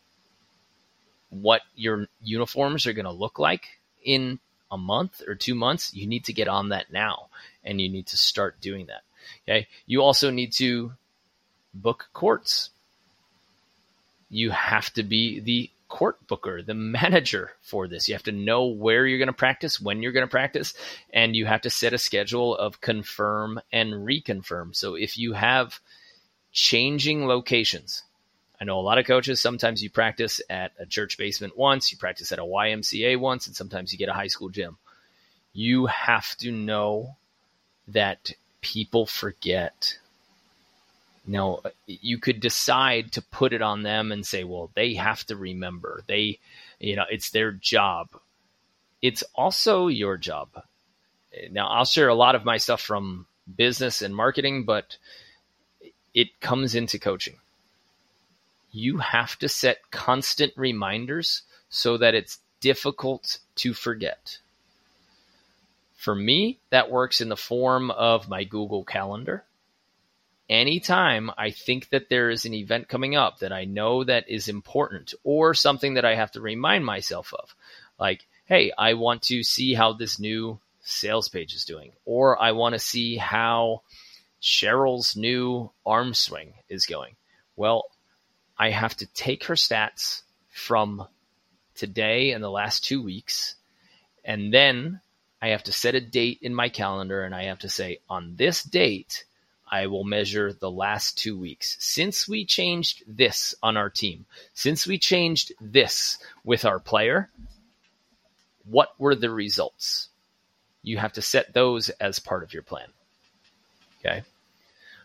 what 1.30 1.62
your 1.76 2.08
uniforms 2.22 2.86
are 2.86 2.94
going 2.94 3.06
to 3.06 3.12
look 3.12 3.40
like 3.40 3.80
in 4.04 4.40
a 4.72 4.78
month 4.78 5.22
or 5.28 5.36
two 5.36 5.56
months, 5.56 5.94
you 5.94 6.08
need 6.08 6.26
to 6.26 6.34
get 6.34 6.48
on 6.48 6.70
that 6.70 6.92
now 6.92 7.28
and 7.64 7.82
you 7.82 7.90
need 7.90 8.08
to 8.08 8.18
start 8.18 8.62
doing 8.62 8.88
that. 8.88 9.02
Okay. 9.44 9.68
You 9.86 10.02
also 10.02 10.30
need 10.30 10.52
to 10.54 10.94
book 11.74 12.10
courts. 12.14 12.70
You 14.30 14.52
have 14.52 14.92
to 14.94 15.04
be 15.04 15.40
the 15.40 15.70
court 15.92 16.26
booker, 16.26 16.62
the 16.64 16.74
manager 16.74 17.52
for 17.62 17.88
this. 17.88 18.08
You 18.08 18.16
have 18.16 18.24
to 18.24 18.32
know 18.32 18.66
where 18.66 19.06
you're 19.06 19.20
going 19.20 19.28
to 19.28 19.34
practice, 19.34 19.80
when 19.80 20.02
you're 20.02 20.14
going 20.14 20.26
to 20.26 20.32
practice, 20.32 20.74
and 21.14 21.36
you 21.36 21.46
have 21.46 21.62
to 21.62 21.70
set 21.70 21.94
a 21.94 21.98
schedule 21.98 22.56
of 22.56 22.80
confirm 22.80 23.60
and 23.74 23.94
reconfirm. 23.94 24.74
So 24.74 24.96
if 24.96 25.18
you 25.18 25.34
have 25.34 25.80
changing 26.54 27.28
locations, 27.28 28.04
I 28.60 28.64
know 28.64 28.80
a 28.80 28.82
lot 28.82 29.00
of 29.00 29.06
coaches, 29.06 29.42
sometimes 29.42 29.84
you 29.84 29.90
practice 29.90 30.40
at 30.50 30.72
a 30.80 30.86
church 30.86 31.18
basement 31.18 31.58
once, 31.58 31.92
you 31.92 31.98
practice 31.98 32.32
at 32.32 32.40
a 32.40 32.44
YMCA 32.44 33.20
once, 33.20 33.48
and 33.48 33.56
sometimes 33.56 33.92
you 33.92 34.00
get 34.00 34.10
a 34.10 34.14
high 34.14 34.28
school 34.28 34.50
gym. 34.50 34.78
You 35.52 35.88
have 35.88 36.38
to 36.38 36.52
know 36.52 37.18
that 37.90 38.32
people 38.62 39.06
forget. 39.06 39.98
Now, 41.26 41.60
uh, 41.64 41.70
you 41.86 42.18
could 42.18 42.40
decide 42.40 43.12
to 43.14 43.22
put 43.22 43.54
it 43.54 43.62
on 43.62 43.84
them 43.84 44.12
and 44.12 44.26
say, 44.26 44.44
well, 44.44 44.72
they 44.76 44.96
have 44.96 45.24
to 45.26 45.36
remember. 45.36 46.04
They, 46.08 46.40
you 46.80 46.96
know, 46.96 47.06
it's 47.10 47.30
their 47.30 47.52
job. 47.52 48.10
It's 49.02 49.24
also 49.36 49.88
your 49.88 50.18
job. 50.18 50.50
Now, 51.52 51.68
I'll 51.68 51.86
share 51.86 52.10
a 52.10 52.16
lot 52.16 52.36
of 52.36 52.46
my 52.46 52.58
stuff 52.58 52.82
from 52.82 53.26
business 53.56 54.02
and 54.02 54.16
marketing, 54.16 54.66
but 54.66 54.98
it 56.14 56.40
comes 56.42 56.76
into 56.76 57.00
coaching 57.00 57.38
you 58.72 58.98
have 58.98 59.38
to 59.40 59.50
set 59.50 59.92
constant 59.92 60.54
reminders 60.56 61.44
so 61.70 61.98
that 61.98 62.16
it's 62.16 62.40
difficult 62.60 63.40
to 63.56 63.74
forget. 63.74 64.38
For 65.96 66.16
me, 66.16 66.60
that 66.70 66.90
works 66.90 67.22
in 67.22 67.30
the 67.30 67.38
form 67.38 67.92
of 67.92 68.30
my 68.30 68.44
Google 68.44 68.84
Calendar. 68.84 69.44
Anytime 70.52 71.32
I 71.38 71.52
think 71.52 71.88
that 71.92 72.10
there 72.10 72.30
is 72.30 72.44
an 72.44 72.54
event 72.54 72.90
coming 72.90 73.16
up 73.16 73.40
that 73.40 73.54
I 73.54 73.64
know 73.64 74.04
that 74.04 74.30
is 74.30 74.50
important 74.50 75.14
or 75.24 75.54
something 75.54 75.94
that 75.94 76.04
I 76.04 76.16
have 76.16 76.34
to 76.34 76.42
remind 76.42 76.86
myself 76.86 77.34
of, 77.34 77.56
like, 77.98 78.28
hey, 78.48 78.74
I 78.78 78.96
want 78.96 79.22
to 79.24 79.44
see 79.44 79.74
how 79.74 79.94
this 79.94 80.20
new 80.20 80.60
sales 80.82 81.30
page 81.30 81.54
is 81.54 81.64
doing, 81.64 81.94
or 82.04 82.38
I 82.38 82.52
want 82.52 82.74
to 82.74 82.80
see 82.80 83.16
how 83.16 83.84
Cheryl's 84.42 85.16
new 85.16 85.72
arm 85.86 86.14
swing 86.14 86.56
is 86.68 86.86
going. 86.86 87.16
Well, 87.56 87.86
I 88.58 88.72
have 88.72 88.98
to 88.98 89.06
take 89.14 89.46
her 89.46 89.54
stats 89.54 90.24
from 90.50 91.08
today 91.76 92.32
and 92.32 92.44
the 92.44 92.52
last 92.52 92.84
two 92.84 93.02
weeks, 93.02 93.56
and 94.26 94.54
then 94.54 95.00
I 95.42 95.50
have 95.50 95.64
to 95.64 95.72
set 95.72 95.96
a 95.96 96.02
date 96.02 96.40
in 96.42 96.54
my 96.54 96.68
calendar 96.68 97.24
and 97.24 97.34
I 97.34 97.46
have 97.46 97.60
to 97.60 97.70
say, 97.70 98.00
on 98.10 98.36
this 98.36 98.64
date, 98.64 99.24
I 99.72 99.88
will 99.88 100.04
measure 100.04 100.52
the 100.52 100.70
last 100.70 101.18
two 101.18 101.38
weeks. 101.38 101.78
Since 101.80 102.28
we 102.28 102.46
changed 102.46 103.04
this 103.08 103.56
on 103.64 103.78
our 103.78 103.90
team, 103.90 104.26
since 104.54 104.86
we 104.86 105.00
changed 105.00 105.54
this 105.62 106.18
with 106.44 106.66
our 106.66 106.80
player, 106.80 107.30
what 108.66 108.90
were 109.00 109.16
the 109.16 109.30
results? 109.30 110.10
You 110.84 110.98
have 110.98 111.14
to 111.14 111.22
set 111.22 111.54
those 111.54 111.90
as 111.90 112.20
part 112.20 112.44
of 112.44 112.54
your 112.54 112.64
plan. 112.64 112.88
Okay 114.00 114.24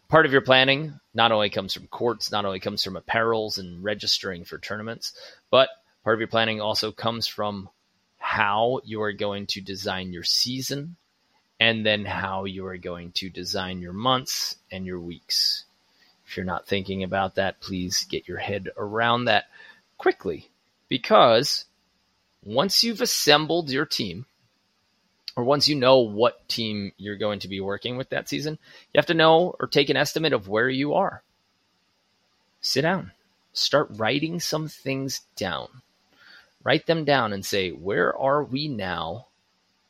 part 0.08 0.26
of 0.26 0.32
your 0.32 0.40
planning 0.40 0.98
not 1.14 1.32
only 1.32 1.50
comes 1.50 1.74
from 1.74 1.86
courts, 1.88 2.30
not 2.30 2.44
only 2.44 2.60
comes 2.60 2.82
from 2.82 2.96
apparels 2.96 3.58
and 3.58 3.82
registering 3.82 4.44
for 4.44 4.58
tournaments, 4.58 5.12
but 5.50 5.68
part 6.04 6.14
of 6.14 6.20
your 6.20 6.28
planning 6.28 6.60
also 6.60 6.92
comes 6.92 7.26
from 7.26 7.68
how 8.18 8.80
you 8.84 9.02
are 9.02 9.12
going 9.12 9.46
to 9.46 9.60
design 9.60 10.12
your 10.12 10.22
season 10.22 10.96
and 11.58 11.84
then 11.84 12.04
how 12.04 12.44
you 12.44 12.66
are 12.66 12.76
going 12.76 13.12
to 13.12 13.30
design 13.30 13.80
your 13.80 13.92
months 13.92 14.56
and 14.70 14.86
your 14.86 15.00
weeks. 15.00 15.64
If 16.26 16.36
you're 16.36 16.46
not 16.46 16.66
thinking 16.66 17.02
about 17.02 17.36
that, 17.36 17.60
please 17.60 18.04
get 18.08 18.28
your 18.28 18.38
head 18.38 18.68
around 18.76 19.26
that 19.26 19.44
quickly 19.96 20.50
because 20.88 21.64
once 22.44 22.82
you've 22.82 23.00
assembled 23.00 23.70
your 23.70 23.86
team, 23.86 24.26
or 25.36 25.44
once 25.44 25.68
you 25.68 25.74
know 25.74 25.98
what 25.98 26.48
team 26.48 26.92
you're 26.96 27.16
going 27.16 27.40
to 27.40 27.48
be 27.48 27.60
working 27.60 27.96
with 27.96 28.08
that 28.08 28.28
season, 28.28 28.58
you 28.92 28.98
have 28.98 29.06
to 29.06 29.14
know 29.14 29.54
or 29.60 29.66
take 29.66 29.90
an 29.90 29.96
estimate 29.96 30.32
of 30.32 30.48
where 30.48 30.68
you 30.68 30.94
are. 30.94 31.22
Sit 32.60 32.82
down, 32.82 33.12
start 33.52 33.88
writing 33.92 34.40
some 34.40 34.66
things 34.66 35.20
down. 35.36 35.68
Write 36.64 36.86
them 36.86 37.04
down 37.04 37.32
and 37.32 37.44
say, 37.44 37.70
where 37.70 38.16
are 38.16 38.42
we 38.42 38.66
now? 38.66 39.26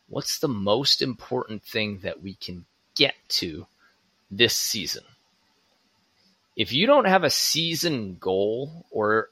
What's 0.09 0.39
the 0.39 0.49
most 0.49 1.03
important 1.03 1.63
thing 1.65 2.01
that 2.03 2.23
we 2.23 2.35
can 2.35 2.65
get 2.95 3.15
to 3.29 3.67
this 4.31 4.57
season? 4.57 5.05
If 6.57 6.73
you 6.73 6.87
don't 6.87 7.07
have 7.07 7.25
a 7.25 7.31
season 7.31 8.17
goal, 8.19 8.87
or 8.91 9.29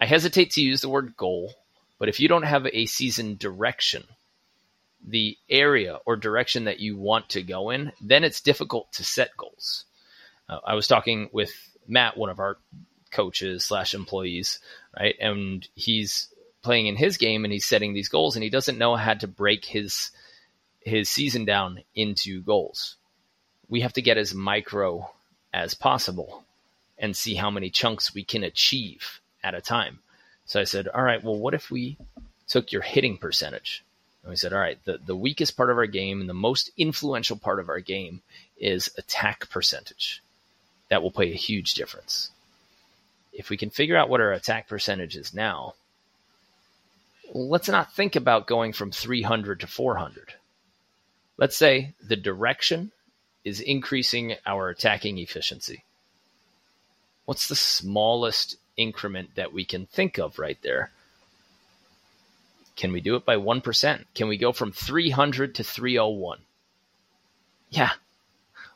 I 0.00 0.06
hesitate 0.06 0.52
to 0.52 0.60
use 0.60 0.80
the 0.80 0.88
word 0.88 1.16
goal, 1.16 1.54
but 1.98 2.08
if 2.08 2.20
you 2.20 2.28
don't 2.28 2.42
have 2.42 2.66
a 2.66 2.86
season 2.86 3.36
direction, 3.36 4.04
the 5.06 5.38
area 5.48 5.98
or 6.04 6.16
direction 6.16 6.64
that 6.64 6.80
you 6.80 6.96
want 6.96 7.30
to 7.30 7.42
go 7.42 7.70
in, 7.70 7.92
then 8.00 8.24
it's 8.24 8.40
difficult 8.40 8.92
to 8.94 9.04
set 9.04 9.36
goals. 9.36 9.84
Uh, 10.48 10.58
I 10.66 10.74
was 10.74 10.88
talking 10.88 11.30
with 11.32 11.52
Matt, 11.86 12.16
one 12.16 12.30
of 12.30 12.40
our 12.40 12.58
coaches 13.10 13.64
slash 13.64 13.94
employees, 13.94 14.58
right? 14.98 15.14
And 15.20 15.66
he's 15.74 16.28
playing 16.66 16.88
in 16.88 16.96
his 16.96 17.16
game 17.16 17.44
and 17.44 17.52
he's 17.52 17.64
setting 17.64 17.94
these 17.94 18.08
goals 18.08 18.34
and 18.34 18.42
he 18.42 18.50
doesn't 18.50 18.76
know 18.76 18.96
how 18.96 19.14
to 19.14 19.28
break 19.28 19.64
his 19.64 20.10
his 20.80 21.08
season 21.08 21.44
down 21.44 21.80
into 21.94 22.42
goals. 22.42 22.96
We 23.68 23.82
have 23.82 23.92
to 23.92 24.02
get 24.02 24.18
as 24.18 24.34
micro 24.34 25.08
as 25.54 25.74
possible 25.74 26.42
and 26.98 27.16
see 27.16 27.36
how 27.36 27.52
many 27.52 27.70
chunks 27.70 28.12
we 28.12 28.24
can 28.24 28.42
achieve 28.42 29.20
at 29.44 29.54
a 29.54 29.60
time. 29.60 30.00
So 30.46 30.60
I 30.60 30.64
said, 30.64 30.88
all 30.88 31.02
right, 31.02 31.22
well, 31.22 31.36
what 31.36 31.54
if 31.54 31.70
we 31.70 31.98
took 32.48 32.72
your 32.72 32.82
hitting 32.82 33.16
percentage 33.16 33.84
and 34.24 34.30
we 34.30 34.36
said, 34.36 34.52
all 34.52 34.58
right, 34.58 34.84
the, 34.84 34.98
the 34.98 35.14
weakest 35.14 35.56
part 35.56 35.70
of 35.70 35.78
our 35.78 35.86
game 35.86 36.20
and 36.20 36.28
the 36.28 36.34
most 36.34 36.72
influential 36.76 37.36
part 37.36 37.60
of 37.60 37.68
our 37.68 37.80
game 37.80 38.22
is 38.58 38.90
attack 38.98 39.48
percentage. 39.50 40.20
That 40.88 41.00
will 41.00 41.12
play 41.12 41.30
a 41.30 41.36
huge 41.36 41.74
difference. 41.74 42.30
If 43.32 43.50
we 43.50 43.56
can 43.56 43.70
figure 43.70 43.96
out 43.96 44.08
what 44.08 44.20
our 44.20 44.32
attack 44.32 44.66
percentage 44.66 45.14
is 45.14 45.32
now, 45.32 45.74
let's 47.32 47.68
not 47.68 47.94
think 47.94 48.16
about 48.16 48.46
going 48.46 48.72
from 48.72 48.90
300 48.90 49.60
to 49.60 49.66
400. 49.66 50.34
Let's 51.36 51.56
say 51.56 51.94
the 52.02 52.16
direction 52.16 52.92
is 53.44 53.60
increasing 53.60 54.34
our 54.44 54.68
attacking 54.68 55.18
efficiency. 55.18 55.84
What's 57.24 57.48
the 57.48 57.56
smallest 57.56 58.56
increment 58.76 59.34
that 59.34 59.52
we 59.52 59.64
can 59.64 59.86
think 59.86 60.18
of 60.18 60.38
right 60.38 60.58
there 60.62 60.90
can 62.76 62.92
we 62.92 63.00
do 63.00 63.16
it 63.16 63.24
by 63.24 63.36
1%? 63.36 64.04
Can 64.14 64.28
we 64.28 64.36
go 64.36 64.52
from 64.52 64.70
300 64.70 65.54
to 65.56 65.64
301? 65.64 66.38
Yeah, 67.70 67.92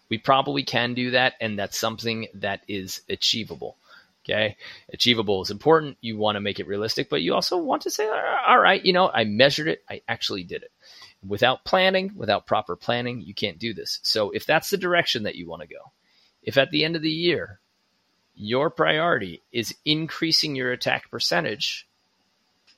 we 0.08 0.18
probably 0.18 0.62
can 0.62 0.94
do 0.94 1.10
that. 1.12 1.34
And 1.40 1.58
that's 1.58 1.78
something 1.78 2.26
that 2.34 2.62
is 2.66 3.02
achievable. 3.08 3.76
Okay. 4.24 4.56
Achievable 4.92 5.42
is 5.42 5.50
important. 5.50 5.96
You 6.00 6.16
want 6.16 6.36
to 6.36 6.40
make 6.40 6.60
it 6.60 6.66
realistic, 6.66 7.08
but 7.08 7.22
you 7.22 7.34
also 7.34 7.56
want 7.56 7.82
to 7.82 7.90
say, 7.90 8.06
all 8.06 8.58
right, 8.58 8.84
you 8.84 8.92
know, 8.92 9.08
I 9.08 9.24
measured 9.24 9.68
it. 9.68 9.82
I 9.88 10.02
actually 10.06 10.44
did 10.44 10.62
it. 10.62 10.70
Without 11.26 11.64
planning, 11.64 12.12
without 12.16 12.46
proper 12.46 12.76
planning, 12.76 13.22
you 13.22 13.34
can't 13.34 13.58
do 13.58 13.72
this. 13.72 13.98
So 14.02 14.30
if 14.30 14.46
that's 14.46 14.70
the 14.70 14.76
direction 14.76 15.22
that 15.24 15.36
you 15.36 15.48
want 15.48 15.62
to 15.62 15.68
go, 15.68 15.92
if 16.42 16.58
at 16.58 16.70
the 16.70 16.84
end 16.84 16.96
of 16.96 17.02
the 17.02 17.10
year, 17.10 17.60
your 18.34 18.70
priority 18.70 19.42
is 19.52 19.74
increasing 19.84 20.54
your 20.54 20.72
attack 20.72 21.10
percentage, 21.10 21.86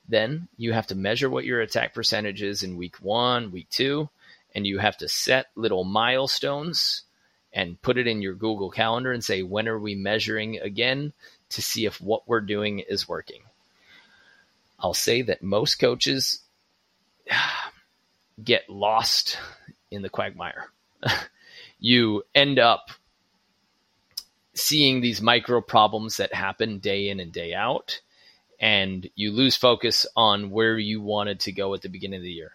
then 0.08 0.49
you 0.56 0.72
have 0.72 0.88
to 0.88 0.94
measure 0.94 1.30
what 1.30 1.44
your 1.44 1.61
attack 1.61 1.94
percentage 1.94 2.42
is 2.42 2.62
in 2.62 2.76
week 2.76 2.96
one, 2.96 3.52
week 3.52 3.68
two, 3.70 4.08
and 4.54 4.66
you 4.66 4.78
have 4.78 4.96
to 4.99 5.08
set 5.08 5.46
little 5.54 5.84
milestones 5.84 7.02
and 7.52 7.80
put 7.82 7.99
it 7.99 8.06
in 8.06 8.23
your 8.23 8.35
Google 8.35 8.71
Calendar 8.71 9.12
and 9.12 9.23
say, 9.23 9.42
when 9.42 9.68
are 9.68 9.78
we 9.78 9.94
measuring 9.94 10.59
again 10.61 11.12
to 11.50 11.62
see 11.62 11.85
if 11.85 12.00
what 12.00 12.26
we're 12.26 12.40
doing 12.40 12.80
is 12.80 13.09
working? 13.09 13.42
I'll 14.78 14.94
say 14.94 15.23
that 15.23 15.42
most 15.42 15.76
coaches 15.76 16.40
get 18.42 18.68
lost 18.68 19.38
in 19.90 20.02
the 20.02 20.09
quagmire. 20.09 20.66
you 21.78 22.23
end 22.35 22.59
up 22.59 22.90
seeing 24.54 25.00
these 25.00 25.23
micro 25.23 25.61
problems 25.61 26.16
that 26.16 26.35
happen 26.35 26.78
day 26.78 27.09
in 27.09 27.21
and 27.21 27.32
day 27.32 27.54
out 27.54 28.00
and 28.61 29.09
you 29.14 29.32
lose 29.32 29.56
focus 29.56 30.06
on 30.16 30.50
where 30.50 30.78
you 30.78 31.00
wanted 31.00 31.40
to 31.40 31.52
go 31.52 31.75
at 31.75 31.82
the 31.82 31.88
beginning 31.88 32.18
of 32.18 32.23
the 32.23 32.30
year. 32.30 32.54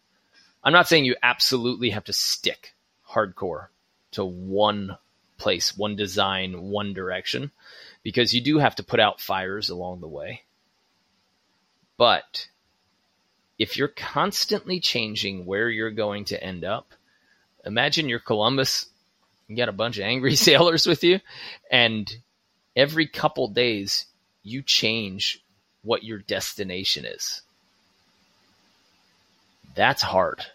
I'm 0.63 0.73
not 0.73 0.87
saying 0.87 1.05
you 1.05 1.15
absolutely 1.21 1.91
have 1.91 2.05
to 2.05 2.13
stick 2.13 2.73
hardcore 3.09 3.67
to 4.17 4.25
one 4.25 4.97
place, 5.37 5.75
one 5.75 5.95
design, 5.95 6.61
one 6.61 6.93
direction, 6.93 7.51
because 8.03 8.33
you 8.33 8.41
do 8.41 8.59
have 8.59 8.75
to 8.75 8.83
put 8.83 8.99
out 8.99 9.21
fires 9.21 9.69
along 9.69 10.01
the 10.01 10.07
way. 10.07 10.43
But 11.97 12.47
if 13.57 13.77
you're 13.77 13.87
constantly 13.87 14.79
changing 14.79 15.45
where 15.45 15.69
you're 15.69 15.89
going 15.89 16.25
to 16.25 16.43
end 16.43 16.63
up, 16.63 16.91
imagine 17.65 18.09
you're 18.09 18.19
Columbus 18.19 18.87
you 19.47 19.55
got 19.55 19.69
a 19.69 19.73
bunch 19.73 19.97
of 19.97 20.03
angry 20.03 20.35
sailors 20.35 20.85
with 20.85 21.03
you, 21.03 21.19
and 21.71 22.13
every 22.75 23.07
couple 23.07 23.47
days 23.47 24.05
you 24.43 24.61
change 24.61 25.41
what 25.83 26.03
your 26.03 26.19
destination 26.19 27.05
is. 27.05 27.41
That's 29.75 30.01
hard. 30.01 30.45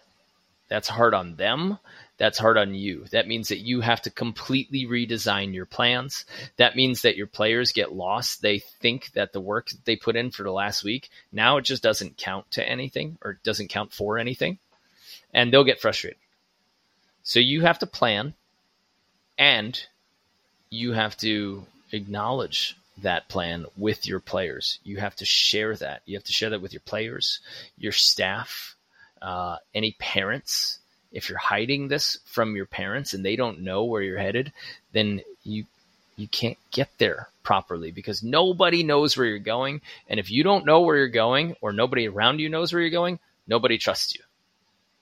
That's 0.68 0.88
hard 0.88 1.14
on 1.14 1.36
them. 1.36 1.78
That's 2.22 2.38
hard 2.38 2.56
on 2.56 2.72
you. 2.72 3.06
That 3.10 3.26
means 3.26 3.48
that 3.48 3.58
you 3.58 3.80
have 3.80 4.02
to 4.02 4.10
completely 4.10 4.86
redesign 4.86 5.52
your 5.52 5.66
plans. 5.66 6.24
That 6.56 6.76
means 6.76 7.02
that 7.02 7.16
your 7.16 7.26
players 7.26 7.72
get 7.72 7.96
lost. 7.96 8.42
They 8.42 8.60
think 8.60 9.10
that 9.14 9.32
the 9.32 9.40
work 9.40 9.70
that 9.70 9.84
they 9.84 9.96
put 9.96 10.14
in 10.14 10.30
for 10.30 10.44
the 10.44 10.52
last 10.52 10.84
week, 10.84 11.10
now 11.32 11.56
it 11.56 11.64
just 11.64 11.82
doesn't 11.82 12.16
count 12.16 12.48
to 12.52 12.64
anything 12.64 13.18
or 13.22 13.40
doesn't 13.42 13.70
count 13.70 13.92
for 13.92 14.18
anything. 14.18 14.60
And 15.34 15.52
they'll 15.52 15.64
get 15.64 15.80
frustrated. 15.80 16.16
So 17.24 17.40
you 17.40 17.62
have 17.62 17.80
to 17.80 17.86
plan 17.88 18.34
and 19.36 19.84
you 20.70 20.92
have 20.92 21.16
to 21.16 21.66
acknowledge 21.90 22.76
that 22.98 23.28
plan 23.28 23.66
with 23.76 24.06
your 24.06 24.20
players. 24.20 24.78
You 24.84 24.98
have 24.98 25.16
to 25.16 25.24
share 25.24 25.74
that. 25.74 26.02
You 26.06 26.18
have 26.18 26.24
to 26.26 26.32
share 26.32 26.50
that 26.50 26.62
with 26.62 26.72
your 26.72 26.82
players, 26.86 27.40
your 27.76 27.90
staff, 27.90 28.76
uh, 29.20 29.56
any 29.74 29.96
parents. 29.98 30.78
If 31.12 31.28
you're 31.28 31.38
hiding 31.38 31.88
this 31.88 32.18
from 32.24 32.56
your 32.56 32.66
parents 32.66 33.14
and 33.14 33.24
they 33.24 33.36
don't 33.36 33.60
know 33.60 33.84
where 33.84 34.02
you're 34.02 34.18
headed, 34.18 34.52
then 34.92 35.22
you 35.44 35.64
you 36.16 36.28
can't 36.28 36.58
get 36.70 36.90
there 36.98 37.28
properly 37.42 37.90
because 37.90 38.22
nobody 38.22 38.82
knows 38.82 39.16
where 39.16 39.26
you're 39.26 39.38
going. 39.38 39.80
And 40.08 40.20
if 40.20 40.30
you 40.30 40.42
don't 40.42 40.66
know 40.66 40.82
where 40.82 40.96
you're 40.96 41.08
going 41.08 41.56
or 41.60 41.72
nobody 41.72 42.06
around 42.06 42.38
you 42.38 42.48
knows 42.48 42.72
where 42.72 42.82
you're 42.82 42.90
going, 42.90 43.18
nobody 43.46 43.78
trusts 43.78 44.14
you. 44.14 44.20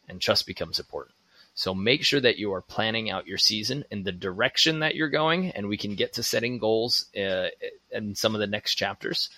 And 0.08 0.20
trust 0.20 0.46
becomes 0.46 0.78
important. 0.78 1.14
So 1.54 1.74
make 1.74 2.04
sure 2.04 2.20
that 2.20 2.38
you 2.38 2.54
are 2.54 2.62
planning 2.62 3.10
out 3.10 3.26
your 3.26 3.38
season 3.38 3.84
in 3.90 4.02
the 4.02 4.12
direction 4.12 4.78
that 4.78 4.94
you're 4.94 5.10
going, 5.10 5.50
and 5.50 5.68
we 5.68 5.76
can 5.76 5.94
get 5.94 6.14
to 6.14 6.22
setting 6.22 6.58
goals 6.58 7.06
uh, 7.16 7.48
in 7.90 8.14
some 8.14 8.34
of 8.34 8.40
the 8.40 8.46
next 8.46 8.76
chapters. 8.76 9.28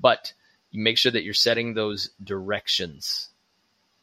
But 0.00 0.32
make 0.72 0.98
sure 0.98 1.12
that 1.12 1.24
you're 1.24 1.34
setting 1.34 1.74
those 1.74 2.10
directions. 2.22 3.28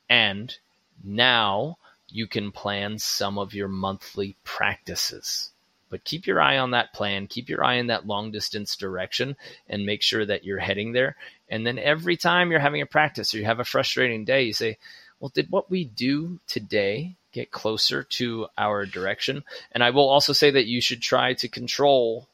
And 0.09 0.55
now 1.03 1.77
you 2.13 2.27
can 2.27 2.51
plan 2.51 3.00
some 3.00 3.38
of 3.38 3.53
your 3.53 3.68
monthly 3.68 4.36
practices. 4.44 5.51
But 5.89 6.06
keep 6.06 6.25
your 6.25 6.39
eye 6.39 6.58
on 6.58 6.72
that 6.72 6.94
plan, 6.94 7.27
keep 7.27 7.50
your 7.50 7.63
eye 7.63 7.75
in 7.75 7.88
that 7.88 8.08
long 8.08 8.32
distance 8.32 8.75
direction, 8.77 9.36
and 9.68 9.86
make 9.86 10.01
sure 10.01 10.25
that 10.25 10.46
you're 10.46 10.60
heading 10.60 10.94
there. 10.94 11.18
And 11.50 11.68
then 11.68 11.77
every 11.77 12.15
time 12.15 12.50
you're 12.50 12.62
having 12.62 12.82
a 12.82 12.86
practice 12.86 13.34
or 13.34 13.39
you 13.39 13.46
have 13.46 13.60
a 13.60 13.65
frustrating 13.65 14.24
day, 14.24 14.44
you 14.44 14.53
say, 14.53 14.77
Well, 15.20 15.32
did 15.34 15.51
what 15.51 15.70
we 15.70 15.84
do 15.84 16.39
today 16.48 17.18
get 17.32 17.51
closer 17.51 18.03
to 18.03 18.48
our 18.58 18.86
direction. 18.86 19.44
And 19.72 19.84
I 19.84 19.91
will 19.91 20.10
also 20.10 20.34
say 20.34 20.51
that 20.51 20.65
you 20.65 20.82
should 20.82 21.01
try 21.01 21.34
to 21.36 21.48
control 21.48 22.27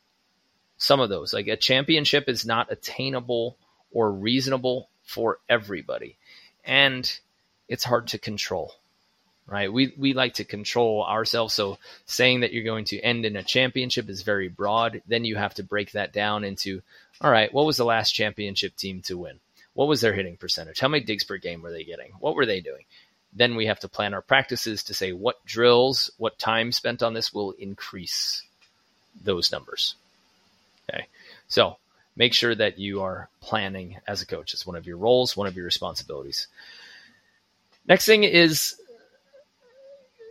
some 0.78 1.00
of 1.00 1.10
those. 1.10 1.34
Like 1.34 1.48
a 1.48 1.58
championship 1.58 2.28
is 2.28 2.46
not 2.46 2.72
attainable 2.72 3.58
or 3.92 4.12
reasonable 4.12 4.90
for 5.04 5.40
everybody. 5.50 6.18
And 6.64 7.12
it's 7.68 7.84
hard 7.84 8.08
to 8.08 8.18
control. 8.18 8.76
Right? 9.50 9.72
We 9.72 9.94
we 9.98 10.14
like 10.14 10.36
to 10.36 10.44
control 10.44 11.06
ourselves. 11.06 11.54
So 11.54 11.78
saying 12.06 12.42
that 12.42 12.52
you're 12.52 12.66
going 12.66 12.86
to 12.86 13.00
end 13.00 13.26
in 13.26 13.38
a 13.38 13.44
championship 13.44 14.10
is 14.10 14.22
very 14.22 14.50
broad. 14.50 15.02
Then 15.08 15.24
you 15.24 15.38
have 15.38 15.54
to 15.54 15.64
break 15.64 15.92
that 15.92 16.12
down 16.12 16.44
into 16.44 16.82
all 17.22 17.32
right, 17.32 17.54
what 17.54 17.66
was 17.66 17.78
the 17.78 17.86
last 17.86 18.12
championship 18.12 18.76
team 18.76 19.02
to 19.04 19.18
win? 19.18 19.40
What 19.74 19.88
was 19.88 20.02
their 20.02 20.14
hitting 20.14 20.38
percentage? 20.38 20.80
How 20.80 20.88
many 20.88 21.04
digs 21.04 21.24
per 21.24 21.38
game 21.38 21.62
were 21.62 21.72
they 21.72 21.84
getting? 21.84 22.12
What 22.20 22.36
were 22.36 22.46
they 22.46 22.60
doing? 22.60 22.84
Then 23.34 23.56
we 23.56 23.68
have 23.68 23.80
to 23.82 23.88
plan 23.88 24.14
our 24.14 24.22
practices 24.22 24.84
to 24.84 24.94
say 24.94 25.14
what 25.14 25.44
drills, 25.46 26.12
what 26.18 26.40
time 26.40 26.72
spent 26.72 27.04
on 27.04 27.14
this 27.14 27.34
will 27.34 27.52
increase 27.52 28.44
those 29.24 29.52
numbers. 29.52 29.96
Okay. 30.90 31.06
So 31.48 31.78
make 32.16 32.34
sure 32.34 32.56
that 32.56 32.80
you 32.80 33.02
are 33.02 33.30
planning 33.42 33.98
as 34.08 34.22
a 34.22 34.26
coach. 34.26 34.54
It's 34.54 34.66
one 34.66 34.76
of 34.76 34.88
your 34.88 34.98
roles, 34.98 35.38
one 35.38 35.48
of 35.48 35.56
your 35.56 35.66
responsibilities. 35.66 36.48
Next 37.88 38.06
thing 38.06 38.24
is 38.24 38.80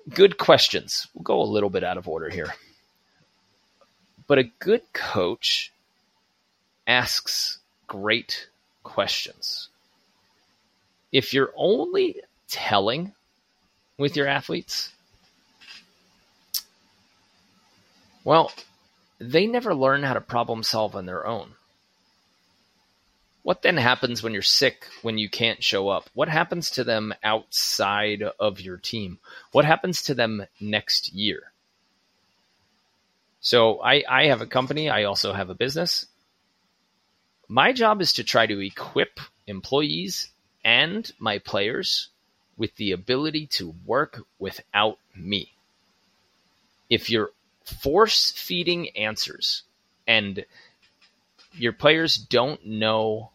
good 0.08 0.38
questions. 0.38 1.08
We'll 1.14 1.22
go 1.22 1.40
a 1.40 1.44
little 1.44 1.70
bit 1.70 1.84
out 1.84 1.98
of 1.98 2.08
order 2.08 2.28
here. 2.28 2.54
But 4.26 4.38
a 4.38 4.50
good 4.58 4.82
coach 4.92 5.72
asks 6.86 7.58
great 7.86 8.48
questions. 8.82 9.68
If 11.12 11.32
you're 11.32 11.52
only 11.56 12.20
telling 12.48 13.12
with 13.98 14.16
your 14.16 14.26
athletes? 14.26 14.92
Well, 18.24 18.52
they 19.18 19.46
never 19.46 19.74
learn 19.74 20.02
how 20.02 20.14
to 20.14 20.20
problem 20.20 20.62
solve 20.62 20.94
on 20.94 21.06
their 21.06 21.26
own. 21.26 21.52
What 23.46 23.62
then 23.62 23.76
happens 23.76 24.24
when 24.24 24.32
you're 24.32 24.42
sick, 24.42 24.88
when 25.02 25.18
you 25.18 25.28
can't 25.28 25.62
show 25.62 25.88
up? 25.88 26.10
What 26.14 26.28
happens 26.28 26.68
to 26.70 26.82
them 26.82 27.14
outside 27.22 28.24
of 28.40 28.60
your 28.60 28.76
team? 28.76 29.20
What 29.52 29.64
happens 29.64 30.02
to 30.02 30.14
them 30.14 30.46
next 30.60 31.12
year? 31.12 31.52
So 33.38 33.80
I, 33.80 34.02
I 34.10 34.26
have 34.26 34.40
a 34.40 34.46
company, 34.46 34.90
I 34.90 35.04
also 35.04 35.32
have 35.32 35.48
a 35.48 35.54
business. 35.54 36.06
My 37.46 37.72
job 37.72 38.00
is 38.00 38.14
to 38.14 38.24
try 38.24 38.48
to 38.48 38.58
equip 38.58 39.20
employees 39.46 40.32
and 40.64 41.08
my 41.20 41.38
players 41.38 42.08
with 42.56 42.74
the 42.74 42.90
ability 42.90 43.46
to 43.58 43.76
work 43.84 44.26
without 44.40 44.98
me. 45.14 45.52
If 46.90 47.10
you're 47.10 47.30
force 47.64 48.32
feeding 48.32 48.88
answers 48.96 49.62
and 50.04 50.44
your 51.52 51.72
players 51.72 52.16
don't 52.16 52.66
know 52.66 53.30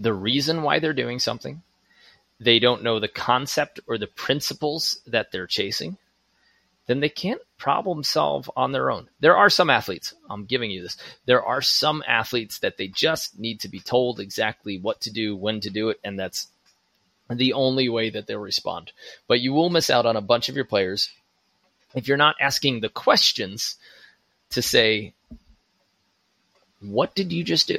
the 0.00 0.14
reason 0.14 0.62
why 0.62 0.78
they're 0.78 0.92
doing 0.92 1.18
something, 1.18 1.62
they 2.40 2.58
don't 2.58 2.82
know 2.82 2.98
the 2.98 3.08
concept 3.08 3.80
or 3.86 3.98
the 3.98 4.06
principles 4.06 4.98
that 5.06 5.30
they're 5.30 5.46
chasing, 5.46 5.98
then 6.86 7.00
they 7.00 7.08
can't 7.08 7.42
problem 7.58 8.02
solve 8.02 8.50
on 8.56 8.72
their 8.72 8.90
own. 8.90 9.08
There 9.20 9.36
are 9.36 9.50
some 9.50 9.70
athletes, 9.70 10.14
I'm 10.28 10.46
giving 10.46 10.70
you 10.70 10.82
this. 10.82 10.96
There 11.26 11.44
are 11.44 11.62
some 11.62 12.02
athletes 12.08 12.58
that 12.60 12.78
they 12.78 12.88
just 12.88 13.38
need 13.38 13.60
to 13.60 13.68
be 13.68 13.78
told 13.78 14.18
exactly 14.18 14.78
what 14.78 15.02
to 15.02 15.10
do, 15.12 15.36
when 15.36 15.60
to 15.60 15.70
do 15.70 15.90
it, 15.90 16.00
and 16.02 16.18
that's 16.18 16.48
the 17.28 17.52
only 17.52 17.88
way 17.88 18.10
that 18.10 18.26
they'll 18.26 18.40
respond. 18.40 18.90
But 19.28 19.40
you 19.40 19.52
will 19.52 19.70
miss 19.70 19.90
out 19.90 20.06
on 20.06 20.16
a 20.16 20.22
bunch 20.22 20.48
of 20.48 20.56
your 20.56 20.64
players 20.64 21.10
if 21.94 22.08
you're 22.08 22.16
not 22.16 22.36
asking 22.40 22.80
the 22.80 22.88
questions 22.88 23.76
to 24.50 24.62
say, 24.62 25.12
what 26.80 27.14
did 27.14 27.32
you 27.32 27.44
just 27.44 27.68
do? 27.68 27.78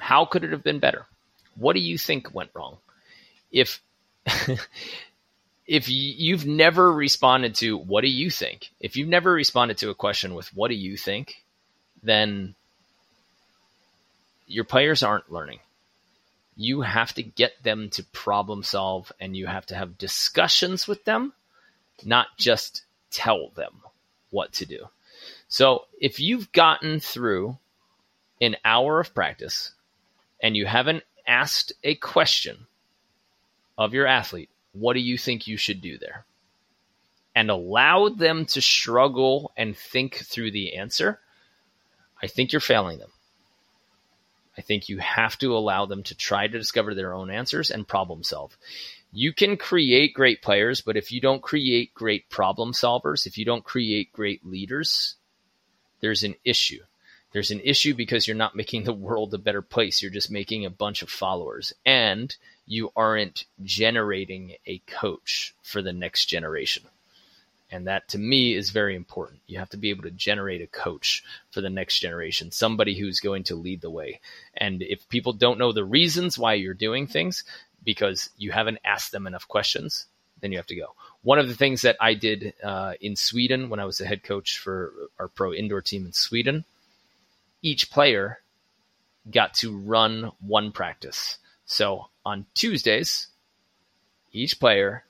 How 0.00 0.24
could 0.24 0.44
it 0.44 0.52
have 0.52 0.64
been 0.64 0.80
better? 0.80 1.06
What 1.56 1.74
do 1.74 1.80
you 1.80 1.98
think 1.98 2.34
went 2.34 2.50
wrong? 2.54 2.78
If 3.52 3.80
if 5.66 5.88
you've 5.88 6.46
never 6.46 6.92
responded 6.92 7.54
to 7.56 7.76
what 7.76 8.02
do 8.02 8.08
you 8.08 8.30
think? 8.30 8.70
If 8.80 8.96
you've 8.96 9.08
never 9.08 9.32
responded 9.32 9.78
to 9.78 9.90
a 9.90 9.94
question 9.94 10.34
with 10.34 10.54
what 10.54 10.68
do 10.68 10.74
you 10.74 10.96
think, 10.96 11.44
then 12.02 12.54
your 14.46 14.64
players 14.64 15.02
aren't 15.02 15.30
learning 15.30 15.60
you 16.60 16.82
have 16.82 17.14
to 17.14 17.22
get 17.22 17.62
them 17.62 17.88
to 17.88 18.04
problem 18.04 18.62
solve 18.62 19.10
and 19.18 19.34
you 19.34 19.46
have 19.46 19.64
to 19.64 19.74
have 19.74 19.96
discussions 19.96 20.86
with 20.86 21.02
them, 21.06 21.32
not 22.04 22.26
just 22.36 22.82
tell 23.10 23.48
them 23.54 23.80
what 24.28 24.52
to 24.52 24.66
do. 24.66 24.86
So 25.48 25.86
if 25.98 26.20
you've 26.20 26.52
gotten 26.52 27.00
through 27.00 27.56
an 28.42 28.56
hour 28.62 29.00
of 29.00 29.14
practice 29.14 29.72
and 30.42 30.56
you 30.56 30.66
haven't 30.66 31.04
asked 31.26 31.72
a 31.84 31.94
question 31.94 32.66
of 33.78 33.94
your 33.94 34.06
athlete, 34.06 34.50
what 34.72 34.94
do 34.94 35.00
you 35.00 35.18
think 35.18 35.46
you 35.46 35.56
should 35.56 35.80
do 35.80 35.98
there? 35.98 36.24
And 37.34 37.50
allow 37.50 38.08
them 38.08 38.44
to 38.46 38.60
struggle 38.60 39.52
and 39.56 39.76
think 39.76 40.16
through 40.16 40.50
the 40.50 40.74
answer, 40.76 41.20
I 42.22 42.26
think 42.26 42.52
you're 42.52 42.60
failing 42.60 42.98
them. 42.98 43.10
I 44.58 44.62
think 44.62 44.88
you 44.88 44.98
have 44.98 45.38
to 45.38 45.56
allow 45.56 45.86
them 45.86 46.02
to 46.04 46.14
try 46.14 46.46
to 46.46 46.58
discover 46.58 46.94
their 46.94 47.14
own 47.14 47.30
answers 47.30 47.70
and 47.70 47.86
problem 47.86 48.22
solve. 48.22 48.56
You 49.12 49.32
can 49.32 49.56
create 49.56 50.12
great 50.12 50.42
players, 50.42 50.82
but 50.82 50.96
if 50.96 51.10
you 51.12 51.20
don't 51.20 51.42
create 51.42 51.94
great 51.94 52.28
problem 52.28 52.72
solvers, 52.72 53.26
if 53.26 53.38
you 53.38 53.44
don't 53.44 53.64
create 53.64 54.12
great 54.12 54.44
leaders, 54.44 55.16
there's 56.00 56.22
an 56.22 56.34
issue. 56.44 56.82
There's 57.32 57.50
an 57.50 57.60
issue 57.60 57.94
because 57.94 58.26
you're 58.26 58.36
not 58.36 58.56
making 58.56 58.84
the 58.84 58.92
world 58.92 59.32
a 59.34 59.38
better 59.38 59.62
place. 59.62 60.02
You're 60.02 60.10
just 60.10 60.30
making 60.30 60.64
a 60.64 60.70
bunch 60.70 61.02
of 61.02 61.10
followers 61.10 61.72
and 61.86 62.34
you 62.66 62.92
aren't 62.96 63.44
generating 63.62 64.54
a 64.66 64.78
coach 64.86 65.54
for 65.62 65.80
the 65.82 65.92
next 65.92 66.26
generation. 66.26 66.84
And 67.72 67.86
that 67.86 68.08
to 68.08 68.18
me 68.18 68.54
is 68.54 68.70
very 68.70 68.96
important. 68.96 69.40
You 69.46 69.58
have 69.60 69.70
to 69.70 69.76
be 69.76 69.90
able 69.90 70.02
to 70.02 70.10
generate 70.10 70.60
a 70.60 70.66
coach 70.66 71.22
for 71.52 71.60
the 71.60 71.70
next 71.70 72.00
generation, 72.00 72.50
somebody 72.50 72.98
who's 72.98 73.20
going 73.20 73.44
to 73.44 73.54
lead 73.54 73.80
the 73.80 73.90
way. 73.90 74.20
And 74.56 74.82
if 74.82 75.08
people 75.08 75.32
don't 75.32 75.58
know 75.58 75.72
the 75.72 75.84
reasons 75.84 76.36
why 76.36 76.54
you're 76.54 76.74
doing 76.74 77.06
things 77.06 77.44
because 77.84 78.30
you 78.36 78.50
haven't 78.50 78.78
asked 78.84 79.12
them 79.12 79.26
enough 79.26 79.46
questions, 79.46 80.06
then 80.40 80.50
you 80.50 80.58
have 80.58 80.66
to 80.66 80.74
go. 80.74 80.94
One 81.22 81.38
of 81.38 81.48
the 81.48 81.54
things 81.54 81.82
that 81.82 81.96
I 82.00 82.14
did 82.14 82.54
uh, 82.62 82.94
in 83.00 83.14
Sweden 83.14 83.68
when 83.68 83.78
I 83.78 83.84
was 83.84 84.00
a 84.00 84.06
head 84.06 84.24
coach 84.24 84.58
for 84.58 84.92
our 85.18 85.28
pro 85.28 85.52
indoor 85.52 85.80
team 85.80 86.06
in 86.06 86.12
Sweden, 86.12 86.64
each 87.62 87.90
player 87.90 88.40
got 89.30 89.54
to 89.54 89.76
run 89.76 90.32
one 90.40 90.72
practice. 90.72 91.38
So 91.66 92.06
on 92.24 92.46
Tuesdays, 92.54 93.28
each 94.32 94.58
player, 94.58 95.04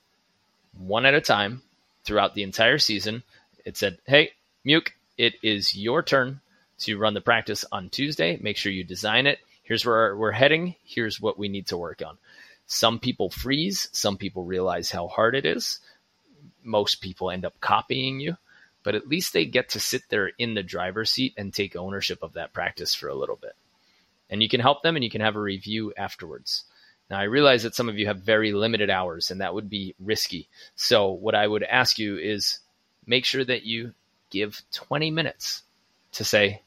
one 0.77 1.05
at 1.05 1.13
a 1.13 1.21
time, 1.21 1.63
throughout 2.03 2.33
the 2.33 2.43
entire 2.43 2.77
season, 2.77 3.23
it 3.65 3.77
said, 3.77 3.99
"Hey, 4.05 4.33
Muke, 4.65 4.91
it 5.17 5.35
is 5.43 5.75
your 5.75 6.03
turn 6.03 6.41
to 6.79 6.97
run 6.97 7.13
the 7.13 7.21
practice 7.21 7.63
on 7.71 7.89
Tuesday. 7.89 8.37
Make 8.41 8.57
sure 8.57 8.71
you 8.71 8.83
design 8.83 9.27
it. 9.27 9.39
Here's 9.63 9.85
where 9.85 10.15
we're 10.15 10.31
heading. 10.31 10.75
Here's 10.83 11.21
what 11.21 11.37
we 11.37 11.47
need 11.47 11.67
to 11.67 11.77
work 11.77 12.01
on." 12.01 12.17
Some 12.65 12.99
people 12.99 13.29
freeze. 13.29 13.89
Some 13.91 14.17
people 14.17 14.43
realize 14.43 14.91
how 14.91 15.07
hard 15.07 15.35
it 15.35 15.45
is. 15.45 15.79
Most 16.63 17.01
people 17.01 17.29
end 17.29 17.45
up 17.45 17.59
copying 17.59 18.19
you, 18.19 18.37
but 18.83 18.95
at 18.95 19.07
least 19.07 19.33
they 19.33 19.45
get 19.45 19.69
to 19.69 19.79
sit 19.79 20.03
there 20.09 20.31
in 20.37 20.53
the 20.53 20.63
driver's 20.63 21.11
seat 21.11 21.33
and 21.37 21.53
take 21.53 21.75
ownership 21.75 22.19
of 22.21 22.33
that 22.33 22.53
practice 22.53 22.95
for 22.95 23.07
a 23.07 23.15
little 23.15 23.35
bit. 23.35 23.55
And 24.29 24.41
you 24.41 24.49
can 24.49 24.61
help 24.61 24.81
them 24.81 24.95
and 24.95 25.03
you 25.03 25.09
can 25.09 25.21
have 25.21 25.35
a 25.35 25.41
review 25.41 25.93
afterwards. 25.95 26.63
Now, 27.09 27.19
I 27.19 27.23
realize 27.23 27.63
that 27.63 27.75
some 27.75 27.89
of 27.89 27.97
you 27.97 28.07
have 28.07 28.19
very 28.19 28.53
limited 28.53 28.89
hours 28.89 29.31
and 29.31 29.41
that 29.41 29.53
would 29.53 29.69
be 29.69 29.95
risky. 29.99 30.47
So, 30.75 31.11
what 31.11 31.35
I 31.35 31.45
would 31.45 31.63
ask 31.63 31.99
you 31.99 32.17
is 32.17 32.59
make 33.05 33.25
sure 33.25 33.43
that 33.43 33.63
you 33.63 33.93
give 34.29 34.61
20 34.71 35.11
minutes 35.11 35.63
to 36.13 36.23
say, 36.23 36.61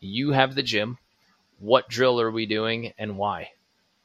you 0.00 0.32
have 0.32 0.54
the 0.54 0.62
gym. 0.62 0.98
What 1.58 1.88
drill 1.88 2.20
are 2.20 2.30
we 2.30 2.44
doing 2.44 2.92
and 2.98 3.16
why? 3.16 3.52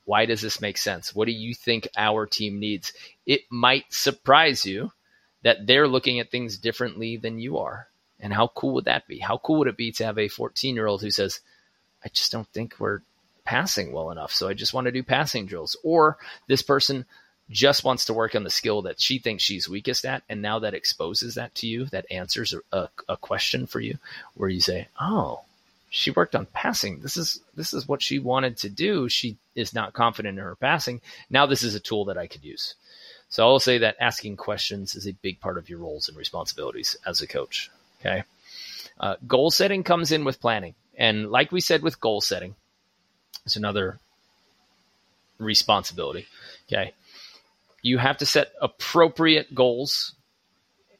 Why 0.05 0.25
does 0.25 0.41
this 0.41 0.61
make 0.61 0.77
sense? 0.77 1.13
What 1.13 1.25
do 1.25 1.33
you 1.33 1.53
think 1.53 1.87
our 1.97 2.25
team 2.25 2.59
needs? 2.59 2.93
It 3.25 3.41
might 3.49 3.93
surprise 3.93 4.65
you 4.65 4.91
that 5.43 5.65
they're 5.67 5.87
looking 5.87 6.19
at 6.19 6.31
things 6.31 6.57
differently 6.57 7.17
than 7.17 7.39
you 7.39 7.57
are. 7.57 7.87
And 8.19 8.33
how 8.33 8.47
cool 8.47 8.75
would 8.75 8.85
that 8.85 9.07
be? 9.07 9.17
How 9.19 9.37
cool 9.37 9.59
would 9.59 9.67
it 9.67 9.77
be 9.77 9.91
to 9.93 10.05
have 10.05 10.19
a 10.19 10.27
14 10.27 10.75
year 10.75 10.87
old 10.87 11.01
who 11.01 11.11
says, 11.11 11.39
I 12.03 12.09
just 12.09 12.31
don't 12.31 12.47
think 12.47 12.75
we're 12.79 13.01
passing 13.43 13.91
well 13.91 14.11
enough. 14.11 14.33
So 14.33 14.47
I 14.47 14.53
just 14.53 14.73
want 14.73 14.85
to 14.85 14.91
do 14.91 15.03
passing 15.03 15.45
drills. 15.45 15.75
Or 15.83 16.17
this 16.47 16.61
person 16.61 17.05
just 17.49 17.83
wants 17.83 18.05
to 18.05 18.13
work 18.13 18.35
on 18.35 18.43
the 18.43 18.49
skill 18.49 18.83
that 18.83 19.01
she 19.01 19.19
thinks 19.19 19.43
she's 19.43 19.67
weakest 19.67 20.05
at. 20.05 20.23
And 20.29 20.41
now 20.41 20.59
that 20.59 20.73
exposes 20.73 21.35
that 21.35 21.53
to 21.55 21.67
you, 21.67 21.85
that 21.85 22.05
answers 22.11 22.53
a, 22.71 22.87
a 23.09 23.17
question 23.17 23.67
for 23.67 23.79
you 23.79 23.97
where 24.35 24.49
you 24.49 24.61
say, 24.61 24.87
Oh, 24.99 25.41
she 25.89 26.11
worked 26.11 26.35
on 26.35 26.45
passing. 26.47 27.01
This 27.01 27.17
is 27.17 27.41
this 27.55 27.73
is 27.73 27.87
what 27.87 28.01
she 28.01 28.17
wanted 28.17 28.57
to 28.57 28.69
do. 28.69 29.09
She 29.09 29.35
is 29.55 29.73
not 29.73 29.93
confident 29.93 30.39
in 30.39 30.43
her 30.43 30.55
passing. 30.55 31.01
Now 31.29 31.45
this 31.45 31.63
is 31.63 31.75
a 31.75 31.79
tool 31.81 32.05
that 32.05 32.17
I 32.17 32.27
could 32.27 32.45
use. 32.45 32.75
So 33.31 33.47
I'll 33.47 33.59
say 33.59 33.79
that 33.79 33.95
asking 33.99 34.35
questions 34.35 34.93
is 34.93 35.07
a 35.07 35.13
big 35.13 35.39
part 35.39 35.57
of 35.57 35.69
your 35.69 35.79
roles 35.79 36.09
and 36.09 36.17
responsibilities 36.17 36.97
as 37.05 37.21
a 37.21 37.27
coach. 37.27 37.71
Okay. 37.99 38.23
Uh, 38.99 39.15
goal 39.25 39.49
setting 39.49 39.83
comes 39.83 40.11
in 40.11 40.25
with 40.25 40.41
planning. 40.41 40.75
And 40.97 41.31
like 41.31 41.51
we 41.51 41.61
said 41.61 41.81
with 41.81 42.01
goal 42.01 42.19
setting, 42.19 42.55
it's 43.45 43.55
another 43.55 43.99
responsibility. 45.39 46.27
Okay. 46.67 46.93
You 47.81 47.97
have 47.99 48.17
to 48.17 48.25
set 48.25 48.51
appropriate 48.61 49.55
goals 49.55 50.13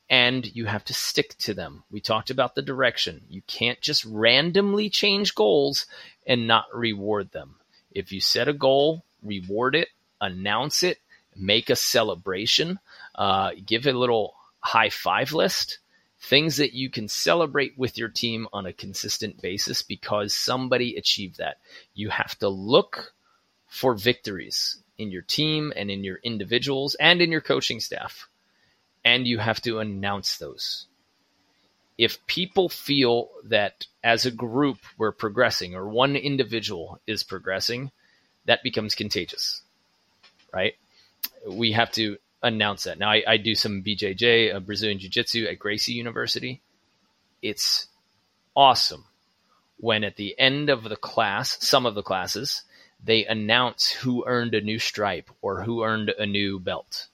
and 0.09 0.55
you 0.55 0.65
have 0.67 0.85
to 0.85 0.93
stick 0.93 1.37
to 1.39 1.53
them. 1.53 1.83
We 1.91 1.99
talked 1.99 2.29
about 2.29 2.55
the 2.55 2.61
direction. 2.61 3.21
You 3.29 3.41
can't 3.45 3.81
just 3.81 4.05
randomly 4.05 4.89
change 4.89 5.35
goals 5.35 5.85
and 6.25 6.47
not 6.47 6.73
reward 6.73 7.31
them. 7.31 7.55
If 7.91 8.13
you 8.13 8.21
set 8.21 8.47
a 8.47 8.53
goal, 8.53 9.03
reward 9.21 9.75
it, 9.75 9.89
announce 10.21 10.81
it, 10.81 10.97
make 11.35 11.69
a 11.69 11.75
celebration, 11.75 12.79
uh, 13.15 13.51
give 13.65 13.87
a 13.87 13.93
little 13.93 14.35
high 14.59 14.89
five 14.89 15.33
list, 15.33 15.79
things 16.19 16.57
that 16.57 16.73
you 16.73 16.89
can 16.89 17.07
celebrate 17.07 17.77
with 17.77 17.97
your 17.97 18.09
team 18.09 18.47
on 18.53 18.65
a 18.65 18.73
consistent 18.73 19.41
basis 19.41 19.81
because 19.81 20.33
somebody 20.33 20.95
achieved 20.95 21.37
that. 21.37 21.57
You 21.93 22.09
have 22.09 22.37
to 22.39 22.49
look 22.49 23.13
for 23.67 23.95
victories 23.95 24.81
in 24.97 25.11
your 25.11 25.23
team 25.23 25.73
and 25.75 25.89
in 25.89 26.03
your 26.03 26.19
individuals 26.23 26.95
and 26.95 27.21
in 27.21 27.31
your 27.31 27.41
coaching 27.41 27.79
staff 27.79 28.27
and 29.03 29.27
you 29.27 29.37
have 29.39 29.61
to 29.61 29.79
announce 29.79 30.37
those. 30.37 30.85
If 31.97 32.25
people 32.25 32.69
feel 32.69 33.29
that 33.45 33.85
as 34.03 34.25
a 34.25 34.31
group 34.31 34.77
we're 34.97 35.11
progressing 35.11 35.75
or 35.75 35.87
one 35.87 36.15
individual 36.15 36.99
is 37.05 37.23
progressing, 37.23 37.91
that 38.45 38.63
becomes 38.63 38.95
contagious, 38.95 39.61
right? 40.53 40.73
We 41.47 41.71
have 41.73 41.91
to 41.93 42.17
announce 42.43 42.83
that. 42.83 42.99
Now, 42.99 43.11
I, 43.11 43.23
I 43.27 43.37
do 43.37 43.55
some 43.55 43.83
BJJ, 43.83 44.55
uh, 44.55 44.59
Brazilian 44.59 44.99
Jiu 44.99 45.09
Jitsu 45.09 45.45
at 45.45 45.59
Gracie 45.59 45.93
University. 45.93 46.61
It's 47.41 47.87
awesome 48.55 49.05
when 49.77 50.03
at 50.03 50.15
the 50.15 50.37
end 50.37 50.69
of 50.69 50.83
the 50.83 50.95
class, 50.95 51.57
some 51.65 51.85
of 51.85 51.95
the 51.95 52.03
classes, 52.03 52.63
they 53.03 53.25
announce 53.25 53.89
who 53.89 54.23
earned 54.27 54.53
a 54.53 54.61
new 54.61 54.77
stripe 54.77 55.29
or 55.41 55.63
who 55.63 55.83
earned 55.83 56.09
a 56.09 56.25
new 56.25 56.59
belt 56.59 57.07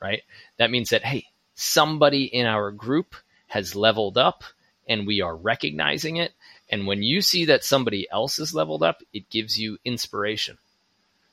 right? 0.00 0.22
That 0.58 0.70
means 0.70 0.90
that, 0.90 1.04
hey, 1.04 1.26
somebody 1.54 2.24
in 2.24 2.46
our 2.46 2.70
group 2.70 3.14
has 3.48 3.74
leveled 3.74 4.18
up 4.18 4.44
and 4.88 5.06
we 5.06 5.20
are 5.20 5.36
recognizing 5.36 6.16
it. 6.16 6.32
And 6.70 6.86
when 6.86 7.02
you 7.02 7.20
see 7.20 7.46
that 7.46 7.64
somebody 7.64 8.06
else 8.10 8.38
is 8.38 8.54
leveled 8.54 8.82
up, 8.82 9.02
it 9.12 9.30
gives 9.30 9.58
you 9.58 9.78
inspiration. 9.84 10.58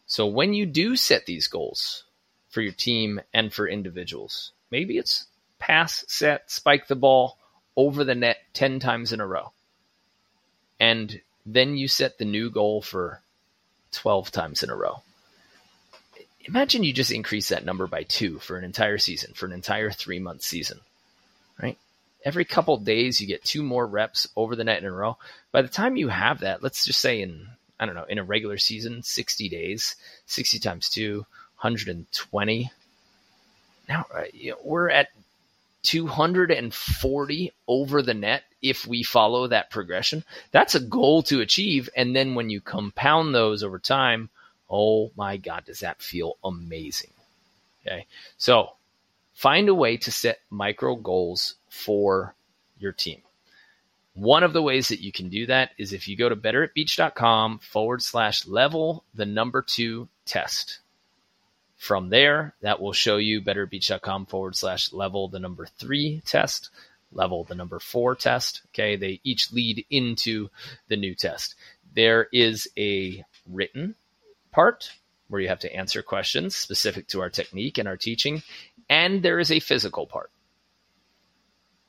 So 0.07 0.27
when 0.27 0.53
you 0.53 0.65
do 0.65 0.95
set 0.95 1.25
these 1.25 1.47
goals 1.47 2.04
for 2.55 2.61
your 2.61 2.73
team 2.73 3.21
and 3.35 3.53
for 3.53 3.67
individuals, 3.67 4.51
maybe 4.71 4.97
it's 4.97 5.27
pass, 5.59 6.03
set, 6.07 6.49
spike 6.49 6.87
the 6.87 6.95
ball 6.95 7.37
over 7.75 8.03
the 8.03 8.15
net 8.15 8.37
10 8.53 8.79
times 8.79 9.13
in 9.13 9.19
a 9.19 9.27
row. 9.27 9.51
And 10.79 11.21
then 11.45 11.77
you 11.77 11.87
set 11.87 12.17
the 12.17 12.25
new 12.25 12.49
goal 12.49 12.81
for 12.81 13.21
12 13.91 14.31
times 14.31 14.63
in 14.63 14.71
a 14.71 14.75
row 14.75 15.03
imagine 16.47 16.83
you 16.83 16.93
just 16.93 17.11
increase 17.11 17.49
that 17.49 17.65
number 17.65 17.87
by 17.87 18.03
two 18.03 18.39
for 18.39 18.57
an 18.57 18.63
entire 18.63 18.97
season, 18.97 19.33
for 19.33 19.45
an 19.45 19.51
entire 19.51 19.91
three 19.91 20.19
month 20.19 20.41
season, 20.41 20.79
right? 21.61 21.77
Every 22.23 22.45
couple 22.45 22.77
days, 22.77 23.21
you 23.21 23.27
get 23.27 23.43
two 23.43 23.61
more 23.61 23.85
reps 23.85 24.27
over 24.35 24.55
the 24.55 24.63
net 24.63 24.79
in 24.79 24.85
a 24.85 24.91
row. 24.91 25.17
By 25.51 25.61
the 25.61 25.67
time 25.67 25.95
you 25.95 26.07
have 26.07 26.39
that, 26.39 26.63
let's 26.63 26.85
just 26.85 26.99
say 26.99 27.21
in, 27.21 27.47
I 27.79 27.85
don't 27.85 27.95
know, 27.95 28.05
in 28.05 28.17
a 28.17 28.23
regular 28.23 28.57
season, 28.57 29.03
60 29.03 29.49
days, 29.49 29.95
60 30.25 30.59
times 30.59 30.89
two, 30.89 31.25
120. 31.65 32.71
Now, 33.89 34.05
uh, 34.13 34.23
you 34.33 34.51
know, 34.51 34.57
we're 34.63 34.89
at 34.89 35.09
240 35.83 37.53
over 37.67 38.01
the 38.01 38.13
net 38.13 38.43
if 38.61 38.87
we 38.87 39.03
follow 39.03 39.47
that 39.47 39.69
progression. 39.69 40.23
That's 40.51 40.75
a 40.75 40.79
goal 40.79 41.23
to 41.23 41.41
achieve. 41.41 41.89
And 41.95 42.15
then 42.15 42.35
when 42.35 42.49
you 42.49 42.61
compound 42.61 43.35
those 43.35 43.63
over 43.63 43.79
time, 43.79 44.29
Oh 44.69 45.11
my 45.15 45.37
God, 45.37 45.65
does 45.65 45.79
that 45.81 46.01
feel 46.01 46.37
amazing? 46.43 47.11
Okay. 47.85 48.07
So 48.37 48.71
find 49.33 49.69
a 49.69 49.75
way 49.75 49.97
to 49.97 50.11
set 50.11 50.39
micro 50.49 50.95
goals 50.95 51.55
for 51.69 52.33
your 52.79 52.91
team. 52.91 53.21
One 54.15 54.43
of 54.43 54.53
the 54.53 54.61
ways 54.61 54.87
that 54.87 55.01
you 55.01 55.11
can 55.11 55.29
do 55.29 55.45
that 55.47 55.71
is 55.77 55.91
if 55.91 56.07
you 56.07 56.15
go 56.15 56.29
to 56.29 56.35
betteratbeach.com 56.35 57.59
forward 57.59 58.01
slash 58.01 58.47
level 58.47 59.03
the 59.13 59.25
number 59.25 59.61
two 59.61 60.07
test. 60.25 60.79
From 61.85 62.09
there, 62.09 62.55
that 62.61 62.81
will 62.81 62.93
show 62.93 63.17
you 63.17 63.41
betteratbeach.com 63.41 64.25
forward 64.25 64.55
slash 64.55 64.91
level 64.91 65.27
the 65.27 65.37
number 65.37 65.67
three 65.67 66.23
test, 66.25 66.71
level 67.11 67.43
the 67.43 67.53
number 67.53 67.77
four 67.77 68.15
test. 68.15 68.63
Okay. 68.69 68.95
They 68.95 69.21
each 69.23 69.51
lead 69.51 69.85
into 69.91 70.49
the 70.87 70.95
new 70.95 71.13
test. 71.13 71.53
There 71.93 72.27
is 72.33 72.67
a 72.75 73.23
written 73.45 73.93
part 74.51 74.89
where 75.27 75.39
you 75.39 75.47
have 75.47 75.59
to 75.59 75.75
answer 75.75 76.01
questions 76.01 76.55
specific 76.55 77.07
to 77.09 77.21
our 77.21 77.29
technique 77.29 77.77
and 77.77 77.87
our 77.87 77.97
teaching, 77.97 78.41
and 78.89 79.21
there 79.21 79.37
is 79.37 79.51
a 79.51 79.59
physical 79.59 80.07
part. 80.07 80.31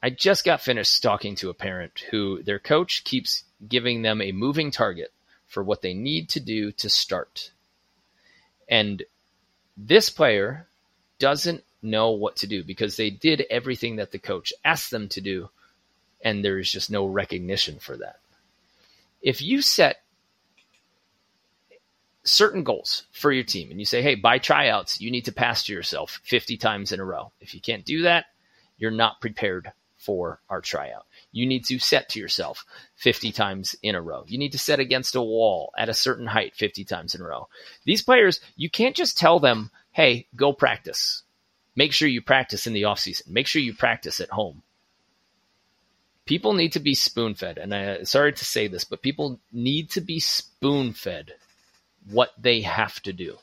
I 0.02 0.10
just 0.10 0.44
got 0.44 0.60
finished 0.60 1.02
talking 1.02 1.36
to 1.36 1.48
a 1.48 1.54
parent 1.54 2.04
who 2.10 2.42
their 2.42 2.58
coach 2.58 3.02
keeps 3.02 3.44
giving 3.66 4.02
them 4.02 4.20
a 4.20 4.32
moving 4.32 4.70
target 4.70 5.10
for 5.46 5.64
what 5.64 5.80
they 5.80 5.94
need 5.94 6.28
to 6.28 6.40
do 6.40 6.70
to 6.72 6.90
start. 6.90 7.50
And 8.68 9.02
this 9.76 10.10
player 10.10 10.66
doesn't 11.18 11.62
know 11.82 12.10
what 12.10 12.36
to 12.36 12.46
do 12.46 12.64
because 12.64 12.96
they 12.96 13.10
did 13.10 13.44
everything 13.50 13.96
that 13.96 14.12
the 14.12 14.18
coach 14.18 14.52
asked 14.64 14.90
them 14.90 15.08
to 15.08 15.20
do, 15.20 15.48
and 16.22 16.44
there 16.44 16.58
is 16.58 16.70
just 16.70 16.90
no 16.90 17.06
recognition 17.06 17.78
for 17.78 17.96
that. 17.96 18.18
If 19.22 19.42
you 19.42 19.62
set 19.62 20.02
certain 22.24 22.64
goals 22.64 23.04
for 23.12 23.32
your 23.32 23.44
team 23.44 23.70
and 23.70 23.78
you 23.78 23.86
say, 23.86 24.02
hey, 24.02 24.14
by 24.16 24.38
tryouts, 24.38 25.00
you 25.00 25.10
need 25.10 25.24
to 25.26 25.32
pass 25.32 25.64
to 25.64 25.72
yourself 25.72 26.20
50 26.24 26.56
times 26.56 26.92
in 26.92 27.00
a 27.00 27.04
row. 27.04 27.32
If 27.40 27.54
you 27.54 27.60
can't 27.60 27.84
do 27.84 28.02
that, 28.02 28.26
you're 28.78 28.90
not 28.90 29.20
prepared 29.20 29.72
for 29.96 30.40
our 30.50 30.60
tryout. 30.60 31.06
You 31.32 31.46
need 31.46 31.64
to 31.66 31.78
set 31.78 32.08
to 32.10 32.20
yourself 32.20 32.64
50 32.96 33.32
times 33.32 33.76
in 33.82 33.94
a 33.94 34.00
row. 34.00 34.24
You 34.26 34.38
need 34.38 34.52
to 34.52 34.58
set 34.58 34.80
against 34.80 35.14
a 35.14 35.22
wall 35.22 35.72
at 35.76 35.88
a 35.88 35.94
certain 35.94 36.26
height 36.26 36.54
50 36.54 36.84
times 36.84 37.14
in 37.14 37.20
a 37.20 37.24
row. 37.24 37.48
These 37.84 38.02
players, 38.02 38.40
you 38.56 38.70
can't 38.70 38.96
just 38.96 39.18
tell 39.18 39.38
them, 39.38 39.70
hey, 39.92 40.28
go 40.34 40.52
practice. 40.52 41.22
Make 41.74 41.92
sure 41.92 42.08
you 42.08 42.22
practice 42.22 42.66
in 42.66 42.72
the 42.72 42.84
off 42.84 43.00
season. 43.00 43.32
Make 43.32 43.46
sure 43.46 43.60
you 43.60 43.74
practice 43.74 44.20
at 44.20 44.30
home. 44.30 44.62
People 46.24 46.54
need 46.54 46.72
to 46.72 46.80
be 46.80 46.94
spoon 46.94 47.34
fed. 47.34 47.58
And 47.58 47.74
I, 47.74 48.02
sorry 48.04 48.32
to 48.32 48.44
say 48.44 48.66
this, 48.66 48.84
but 48.84 49.02
people 49.02 49.38
need 49.52 49.90
to 49.90 50.00
be 50.00 50.18
spoon 50.18 50.92
fed 50.92 51.34
what 52.10 52.30
they 52.38 52.62
have 52.62 53.00
to 53.02 53.12
do. 53.12 53.36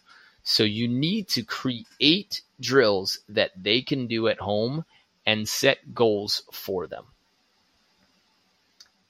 So 0.43 0.63
you 0.63 0.87
need 0.87 1.29
to 1.29 1.43
create 1.43 2.41
drills 2.59 3.19
that 3.29 3.51
they 3.55 3.81
can 3.81 4.07
do 4.07 4.27
at 4.27 4.39
home 4.39 4.83
and 5.25 5.47
set 5.47 5.93
goals 5.93 6.43
for 6.51 6.87
them. 6.87 7.05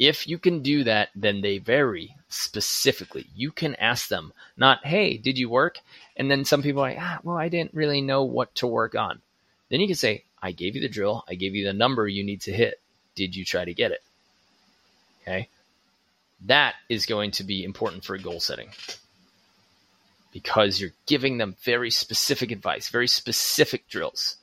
If 0.03 0.27
you 0.27 0.37
can 0.37 0.61
do 0.63 0.83
that, 0.83 1.11
then 1.15 1.39
they 1.39 1.59
vary 1.59 2.17
specifically. 2.27 3.27
You 3.33 3.53
can 3.53 3.73
ask 3.75 4.09
them, 4.09 4.33
not, 4.57 4.85
hey, 4.85 5.15
did 5.15 5.37
you 5.37 5.47
work? 5.47 5.79
And 6.17 6.29
then 6.29 6.43
some 6.43 6.61
people 6.61 6.83
are 6.83 6.89
like, 6.89 6.97
ah, 6.99 7.19
well, 7.23 7.37
I 7.37 7.47
didn't 7.47 7.73
really 7.73 8.01
know 8.01 8.25
what 8.25 8.53
to 8.55 8.67
work 8.67 8.95
on. 8.95 9.21
Then 9.69 9.79
you 9.79 9.87
can 9.87 9.95
say, 9.95 10.25
I 10.41 10.51
gave 10.51 10.75
you 10.75 10.81
the 10.81 10.89
drill, 10.89 11.23
I 11.29 11.35
gave 11.35 11.55
you 11.55 11.65
the 11.65 11.71
number 11.71 12.05
you 12.05 12.21
need 12.21 12.41
to 12.41 12.51
hit. 12.51 12.81
Did 13.15 13.33
you 13.33 13.45
try 13.45 13.63
to 13.63 13.73
get 13.73 13.91
it? 13.91 14.03
Okay. 15.21 15.47
That 16.47 16.75
is 16.89 17.05
going 17.05 17.31
to 17.31 17.45
be 17.45 17.63
important 17.63 18.03
for 18.03 18.17
goal 18.17 18.41
setting 18.41 18.71
because 20.33 20.81
you're 20.81 20.91
giving 21.05 21.37
them 21.37 21.55
very 21.63 21.91
specific 21.91 22.51
advice, 22.51 22.89
very 22.89 23.07
specific 23.07 23.87
drills. 23.87 24.35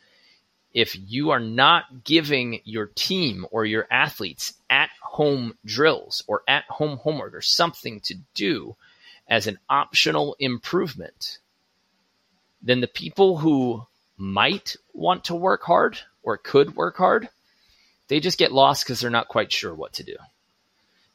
If 0.72 0.96
you 0.96 1.30
are 1.30 1.40
not 1.40 2.04
giving 2.04 2.60
your 2.64 2.86
team 2.86 3.46
or 3.50 3.64
your 3.64 3.86
athletes 3.90 4.54
at 4.68 4.90
home 5.02 5.58
drills 5.64 6.22
or 6.26 6.42
at 6.46 6.64
home 6.64 6.98
homework 6.98 7.34
or 7.34 7.40
something 7.40 8.00
to 8.00 8.14
do 8.34 8.76
as 9.28 9.46
an 9.46 9.58
optional 9.68 10.36
improvement, 10.38 11.38
then 12.62 12.80
the 12.80 12.86
people 12.86 13.38
who 13.38 13.84
might 14.16 14.76
want 14.92 15.24
to 15.24 15.34
work 15.34 15.62
hard 15.62 15.98
or 16.22 16.36
could 16.36 16.76
work 16.76 16.96
hard, 16.96 17.28
they 18.08 18.20
just 18.20 18.38
get 18.38 18.52
lost 18.52 18.84
because 18.84 19.00
they're 19.00 19.10
not 19.10 19.28
quite 19.28 19.52
sure 19.52 19.74
what 19.74 19.94
to 19.94 20.04
do 20.04 20.16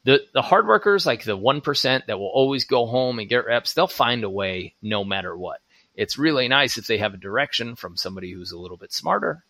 the 0.05 0.23
the 0.33 0.41
hard 0.41 0.67
workers, 0.67 1.05
like 1.05 1.23
the 1.23 1.35
one 1.35 1.61
percent 1.61 2.07
that 2.07 2.19
will 2.19 2.27
always 2.27 2.63
go 2.63 2.85
home 2.85 3.19
and 3.19 3.27
get 3.27 3.45
reps, 3.45 3.73
they'll 3.73 3.87
find 3.87 4.23
a 4.23 4.29
way 4.29 4.75
no 4.81 5.03
matter 5.03 5.35
what. 5.35 5.59
It's 5.95 6.17
really 6.17 6.47
nice 6.47 6.77
if 6.77 6.87
they 6.87 6.97
have 6.97 7.13
a 7.13 7.17
direction 7.17 7.75
from 7.75 7.97
somebody 7.97 8.31
who's 8.31 8.51
a 8.51 8.57
little 8.57 8.77
bit 8.77 8.91
smarter, 8.91 9.43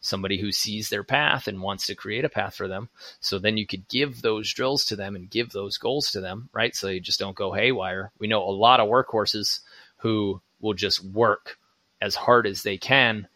somebody 0.00 0.38
who 0.40 0.52
sees 0.52 0.88
their 0.88 1.04
path 1.04 1.48
and 1.48 1.62
wants 1.62 1.86
to 1.86 1.94
create 1.94 2.24
a 2.24 2.28
path 2.28 2.54
for 2.54 2.68
them. 2.68 2.88
So 3.20 3.38
then 3.38 3.56
you 3.56 3.66
could 3.66 3.88
give 3.88 4.22
those 4.22 4.52
drills 4.52 4.84
to 4.86 4.96
them 4.96 5.16
and 5.16 5.30
give 5.30 5.50
those 5.50 5.78
goals 5.78 6.10
to 6.12 6.20
them, 6.20 6.48
right? 6.52 6.74
So 6.76 6.88
you 6.88 7.00
just 7.00 7.18
don't 7.18 7.36
go 7.36 7.52
haywire. 7.52 8.12
We 8.18 8.26
know 8.26 8.42
a 8.42 8.50
lot 8.50 8.80
of 8.80 8.88
workhorses 8.88 9.60
who 9.98 10.40
will 10.60 10.74
just 10.74 11.02
work 11.04 11.58
as 12.00 12.14
hard 12.14 12.46
as 12.46 12.62
they 12.62 12.76
can, 12.76 13.26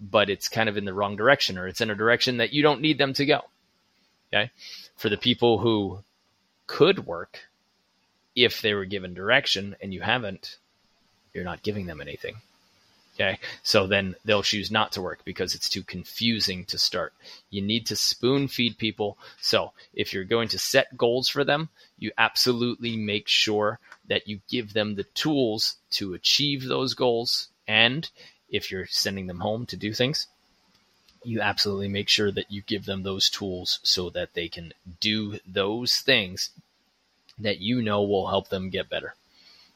but 0.00 0.30
it's 0.30 0.48
kind 0.48 0.68
of 0.68 0.76
in 0.76 0.84
the 0.84 0.94
wrong 0.94 1.16
direction 1.16 1.58
or 1.58 1.66
it's 1.66 1.80
in 1.80 1.90
a 1.90 1.96
direction 1.96 2.36
that 2.36 2.52
you 2.52 2.62
don't 2.62 2.80
need 2.80 2.98
them 2.98 3.12
to 3.14 3.26
go. 3.26 3.40
Okay 4.32 4.50
for 5.02 5.08
the 5.08 5.16
people 5.16 5.58
who 5.58 5.98
could 6.68 7.06
work 7.06 7.40
if 8.36 8.62
they 8.62 8.72
were 8.72 8.84
given 8.84 9.14
direction 9.14 9.74
and 9.82 9.92
you 9.92 10.00
haven't, 10.00 10.58
you're 11.34 11.44
not 11.44 11.62
giving 11.62 11.86
them 11.86 12.00
anything. 12.00 12.36
Okay. 13.14 13.38
So 13.62 13.86
then 13.86 14.14
they'll 14.24 14.42
choose 14.42 14.70
not 14.70 14.92
to 14.92 15.02
work 15.02 15.20
because 15.24 15.54
it's 15.54 15.68
too 15.68 15.82
confusing 15.82 16.64
to 16.66 16.78
start. 16.78 17.12
You 17.50 17.60
need 17.60 17.86
to 17.86 17.96
spoon 17.96 18.48
feed 18.48 18.78
people. 18.78 19.18
So 19.40 19.72
if 19.92 20.12
you're 20.12 20.24
going 20.24 20.48
to 20.48 20.58
set 20.58 20.96
goals 20.96 21.28
for 21.28 21.44
them, 21.44 21.68
you 21.98 22.12
absolutely 22.16 22.96
make 22.96 23.28
sure 23.28 23.78
that 24.08 24.26
you 24.28 24.40
give 24.48 24.72
them 24.72 24.94
the 24.94 25.04
tools 25.04 25.76
to 25.92 26.14
achieve 26.14 26.64
those 26.64 26.94
goals. 26.94 27.48
And 27.68 28.08
if 28.48 28.70
you're 28.70 28.86
sending 28.86 29.26
them 29.26 29.40
home 29.40 29.66
to 29.66 29.76
do 29.76 29.92
things, 29.92 30.26
you 31.22 31.40
absolutely 31.40 31.88
make 31.88 32.08
sure 32.08 32.32
that 32.32 32.50
you 32.50 32.62
give 32.62 32.86
them 32.86 33.02
those 33.02 33.28
tools 33.28 33.78
so 33.82 34.10
that 34.10 34.34
they 34.34 34.48
can 34.48 34.72
do 35.00 35.38
those 35.46 35.96
things 35.98 36.50
that 37.38 37.60
you 37.60 37.82
know 37.82 38.02
will 38.02 38.28
help 38.28 38.48
them 38.48 38.70
get 38.70 38.88
better. 38.88 39.14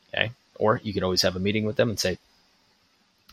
Okay. 0.09 0.33
Or 0.59 0.81
you 0.83 0.93
can 0.93 1.05
always 1.05 1.23
have 1.23 1.37
a 1.37 1.41
meeting 1.41 1.65
with 1.65 1.77
them 1.77 1.91
and 1.91 1.99
say, 1.99 2.19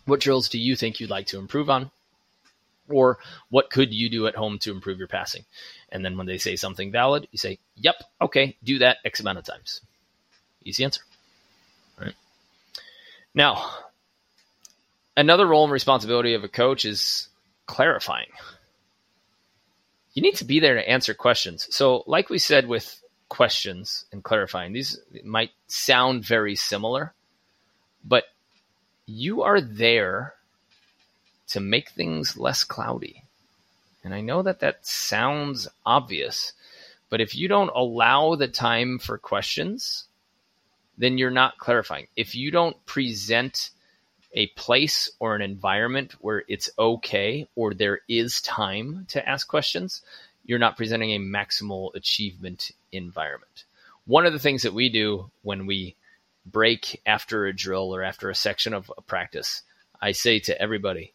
what 0.06 0.20
drills 0.20 0.50
do 0.50 0.60
you 0.60 0.76
think 0.76 1.00
you'd 1.00 1.10
like 1.10 1.28
to 1.28 1.40
improve 1.40 1.70
on? 1.70 1.92
Or 2.90 3.18
what 3.50 3.70
could 3.70 3.94
you 3.94 4.10
do 4.10 4.28
at 4.28 4.36
home 4.36 4.60
to 4.60 4.72
improve 4.72 5.00
your 5.00 5.08
passing? 5.08 5.46
And 5.90 6.04
then 6.04 6.18
when 6.18 6.28
they 6.28 6.38
say 6.38 6.56
something 6.56 6.92
valid, 6.92 7.28
you 7.32 7.38
say, 7.38 7.60
yep, 7.76 7.96
okay, 8.22 8.58
do 8.64 8.80
that 8.80 8.98
X 9.06 9.22
amount 9.22 9.38
of 9.38 9.46
times. 9.46 9.82
Easy 10.66 10.84
answer. 10.84 11.02
Right. 12.00 12.14
Now, 13.34 13.70
another 15.16 15.48
role 15.48 15.64
and 15.64 15.72
responsibility 15.72 16.34
of 16.34 16.44
a 16.44 16.50
coach 16.50 16.84
is 16.86 17.30
clarifying. 17.66 18.30
You 20.14 20.22
need 20.22 20.36
to 20.36 20.46
be 20.46 20.60
there 20.60 20.76
to 20.76 20.90
answer 20.90 21.14
questions. 21.14 21.68
So, 21.72 22.04
like 22.06 22.30
we 22.30 22.38
said 22.38 22.68
with 22.68 23.02
questions 23.34 24.06
and 24.12 24.24
clarifying, 24.24 24.74
these 24.74 25.00
might 25.24 25.50
sound 25.66 26.24
very 26.24 26.56
similar, 26.56 27.12
but 28.06 28.26
you 29.08 29.42
are 29.42 29.60
there 29.60 30.36
to 31.48 31.60
make 31.60 31.90
things 31.90 32.38
less 32.38 32.64
cloudy. 32.64 33.24
And 34.04 34.14
I 34.14 34.22
know 34.22 34.44
that 34.44 34.60
that 34.60 34.86
sounds 34.86 35.68
obvious, 35.84 36.54
but 37.10 37.22
if 37.22 37.36
you 37.36 37.48
don't 37.48 37.72
allow 37.74 38.36
the 38.36 38.48
time 38.48 39.00
for 39.00 39.18
questions, 39.18 40.06
then 41.00 41.18
you're 41.18 41.32
not 41.32 41.58
clarifying. 41.58 42.06
If 42.16 42.36
you 42.36 42.52
don't 42.52 42.86
present 42.86 43.72
a 44.34 44.46
place 44.50 45.10
or 45.18 45.36
an 45.36 45.42
environment 45.42 46.14
where 46.22 46.44
it's 46.48 46.70
okay 46.78 47.48
or 47.56 47.74
there 47.74 48.02
is 48.08 48.42
time 48.42 49.08
to 49.10 49.28
ask 49.28 49.48
questions, 49.48 50.04
you're 50.46 50.60
not 50.60 50.78
presenting 50.78 51.14
a 51.14 51.20
maximal 51.20 51.96
achievement 51.96 52.70
environment. 52.94 53.66
One 54.06 54.26
of 54.26 54.34
the 54.34 54.40
things 54.40 54.64
that 54.64 54.74
we 54.74 54.90
do 54.90 55.32
when 55.42 55.66
we 55.66 55.96
break 56.46 57.02
after 57.06 57.46
a 57.46 57.56
drill 57.56 57.94
or 57.96 58.04
after 58.04 58.30
a 58.30 58.36
section 58.36 58.74
of 58.74 58.92
a 58.98 59.02
practice, 59.02 59.62
I 60.02 60.12
say 60.12 60.40
to 60.40 60.62
everybody, 60.62 61.14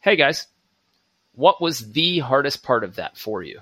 Hey 0.00 0.16
guys, 0.16 0.46
what 1.34 1.60
was 1.60 1.92
the 1.92 2.18
hardest 2.20 2.62
part 2.62 2.84
of 2.84 2.96
that 2.96 3.16
for 3.16 3.42
you? 3.42 3.60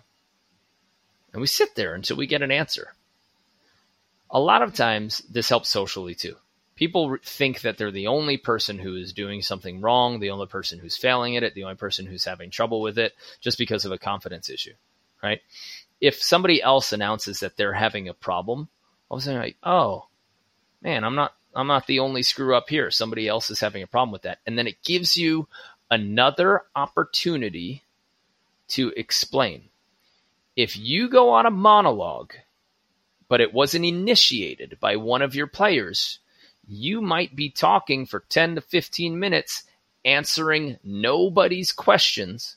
And 1.33 1.41
we 1.41 1.47
sit 1.47 1.75
there 1.75 1.95
until 1.95 2.17
we 2.17 2.27
get 2.27 2.43
an 2.43 2.51
answer. 2.51 2.95
A 4.31 4.41
lot 4.41 4.63
of 4.63 4.75
times, 4.75 5.19
this 5.31 5.49
helps 5.49 5.69
socially 5.69 6.15
too 6.15 6.37
people 6.79 7.17
think 7.25 7.63
that 7.63 7.77
they're 7.77 7.91
the 7.91 8.07
only 8.07 8.37
person 8.37 8.79
who 8.79 8.95
is 8.95 9.13
doing 9.13 9.43
something 9.43 9.81
wrong, 9.81 10.21
the 10.21 10.31
only 10.31 10.47
person 10.47 10.79
who's 10.79 10.97
failing 10.97 11.37
at 11.37 11.43
it, 11.43 11.53
the 11.55 11.65
only 11.65 11.75
person 11.75 12.07
who's 12.07 12.25
having 12.25 12.51
trouble 12.51 12.81
with 12.81 12.99
it, 12.99 13.15
just 13.41 13.59
because 13.59 13.85
of 13.85 13.91
a 13.91 13.99
confidence 13.99 14.49
issue, 14.49 14.75
right? 15.21 15.41
If 16.01 16.23
somebody 16.23 16.63
else 16.63 16.93
announces 16.93 17.41
that 17.41 17.57
they're 17.57 17.73
having 17.73 18.09
a 18.09 18.15
problem, 18.15 18.69
all 19.09 19.17
of 19.17 19.23
a 19.23 19.25
sudden, 19.25 19.41
like, 19.41 19.57
oh, 19.63 20.07
man, 20.83 21.05
I'm 21.05 21.15
not, 21.15 21.35
I'm 21.55 21.67
not 21.67 21.87
the 21.87 21.99
only 22.01 22.23
screw 22.23 22.55
up 22.55 22.69
here. 22.69 22.91
Somebody 22.91 23.27
else 23.27 23.51
is 23.51 23.61
having 23.61 23.83
a 23.83 23.87
problem 23.87 24.13
with 24.13 24.23
that, 24.23 24.39
and 24.47 24.57
then 24.57 24.67
it 24.67 24.83
gives 24.85 25.17
you 25.17 25.49
another 25.91 26.63
opportunity 26.77 27.83
to 28.69 28.93
explain. 28.97 29.65
If 30.57 30.77
you 30.77 31.09
go 31.09 31.31
on 31.31 31.47
a 31.47 31.51
monologue, 31.51 32.35
but 33.29 33.41
it 33.41 33.53
wasn't 33.53 33.85
initiated 33.85 34.79
by 34.81 34.97
one 34.97 35.23
of 35.23 35.35
your 35.35 35.47
players, 35.47 36.19
you 36.67 37.01
might 37.01 37.35
be 37.35 37.51
talking 37.51 38.07
for 38.07 38.25
10 38.29 38.57
to 38.57 38.61
15 38.61 39.19
minutes 39.19 39.65
answering 40.05 40.79
nobody's 40.83 41.73
questions, 41.73 42.57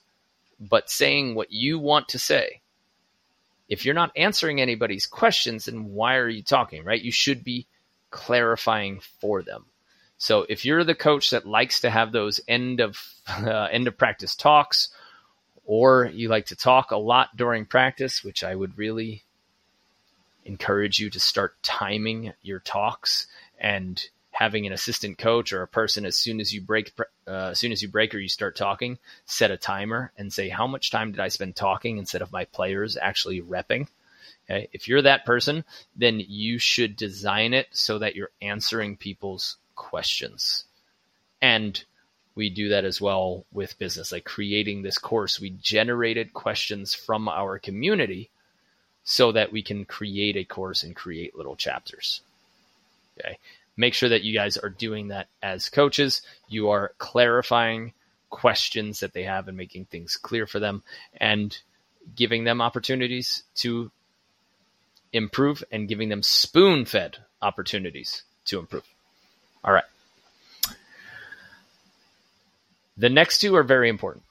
but 0.60 0.90
saying 0.90 1.36
what 1.36 1.52
you 1.52 1.80
want 1.80 2.10
to 2.10 2.20
say. 2.20 2.61
If 3.72 3.86
you're 3.86 3.96
not 3.96 4.12
answering 4.18 4.60
anybody's 4.60 5.06
questions, 5.06 5.66
then 5.66 5.86
why 5.86 6.18
are 6.18 6.28
you 6.28 6.44
talking, 6.44 6.84
right? 6.84 7.02
You 7.02 7.14
should 7.14 7.42
be 7.42 7.68
clarifying 8.10 9.00
for 9.22 9.42
them. 9.42 9.66
So 10.18 10.46
if 10.50 10.66
you're 10.66 10.84
the 10.84 10.94
coach 10.94 11.30
that 11.30 11.48
likes 11.48 11.80
to 11.80 11.90
have 11.90 12.12
those 12.12 12.42
end 12.50 12.82
of 12.82 13.02
uh, 13.30 13.70
end 13.72 13.88
of 13.88 13.98
practice 13.98 14.36
talks, 14.36 14.90
or 15.64 16.12
you 16.14 16.28
like 16.28 16.48
to 16.48 16.56
talk 16.58 16.92
a 16.92 16.98
lot 16.98 17.30
during 17.38 17.66
practice, 17.66 18.26
which 18.26 18.44
I 18.44 18.54
would 18.54 18.78
really 18.78 19.24
encourage 20.44 21.00
you 21.00 21.10
to 21.10 21.20
start 21.22 21.56
timing 21.64 22.34
your 22.42 22.60
talks 22.60 23.28
and 23.58 24.04
having 24.42 24.66
an 24.66 24.74
assistant 24.74 25.20
coach 25.20 25.54
or 25.54 25.62
a 25.62 25.68
person 25.68 26.04
as 26.04 26.16
soon 26.16 26.40
as 26.40 26.52
you 26.52 26.62
break 26.62 26.92
uh, 27.28 27.50
as 27.52 27.60
soon 27.60 27.72
as 27.72 27.84
you 27.84 27.88
break 27.88 28.16
or 28.16 28.18
you 28.18 28.28
start 28.28 28.56
talking 28.56 28.98
set 29.26 29.52
a 29.52 29.58
timer 29.58 30.12
and 30.18 30.34
say 30.34 30.50
how 30.50 30.66
much 30.66 30.90
time 30.90 31.12
did 31.12 31.20
i 31.20 31.28
spend 31.28 31.56
talking 31.56 32.00
instead 32.00 32.24
of 32.24 32.32
my 32.32 32.46
players 32.46 32.98
actually 33.00 33.40
repping? 33.40 33.88
Okay? 34.50 34.68
If 34.74 34.88
you're 34.88 35.04
that 35.04 35.26
person 35.26 35.64
then 35.96 36.20
you 36.20 36.58
should 36.58 36.96
design 36.96 37.54
it 37.54 37.68
so 37.70 38.00
that 38.00 38.16
you're 38.16 38.32
answering 38.42 38.98
people's 38.98 39.58
questions. 39.76 40.66
And 41.40 41.84
we 42.34 42.50
do 42.50 42.70
that 42.70 42.84
as 42.84 43.00
well 43.00 43.46
with 43.54 43.78
business 43.78 44.12
like 44.12 44.24
creating 44.24 44.82
this 44.82 44.98
course. 44.98 45.40
We 45.40 45.52
generated 45.52 46.34
questions 46.34 46.96
from 46.96 47.30
our 47.30 47.60
community 47.60 48.32
so 49.04 49.32
that 49.34 49.52
we 49.52 49.62
can 49.62 49.86
create 49.86 50.36
a 50.36 50.44
course 50.44 50.82
and 50.82 50.96
create 50.96 51.36
little 51.36 51.56
chapters. 51.56 52.22
Okay. 53.20 53.38
Make 53.78 53.94
sure 53.94 54.10
that 54.10 54.24
you 54.24 54.34
guys 54.34 54.58
are 54.58 54.70
doing 54.70 55.10
that 55.10 55.28
as 55.42 55.70
coaches. 55.70 56.22
You 56.48 56.70
are 56.70 56.94
clarifying 56.98 57.94
questions 58.30 59.02
that 59.02 59.14
they 59.14 59.24
have 59.24 59.48
and 59.48 59.58
making 59.58 59.86
things 59.86 60.18
clear 60.18 60.48
for 60.48 60.60
them 60.60 60.84
and 61.18 61.58
giving 62.16 62.44
them 62.44 62.62
opportunities 62.62 63.44
to 63.56 63.92
improve 65.14 65.64
and 65.72 65.88
giving 65.88 66.10
them 66.10 66.24
spoon 66.24 66.86
fed 66.86 67.18
opportunities 67.42 68.24
to 68.46 68.60
improve. 68.60 68.86
All 69.64 69.74
right. 69.74 69.84
The 72.98 73.10
next 73.10 73.40
two 73.40 73.56
are 73.56 73.64
very 73.64 73.90
important 73.90 74.24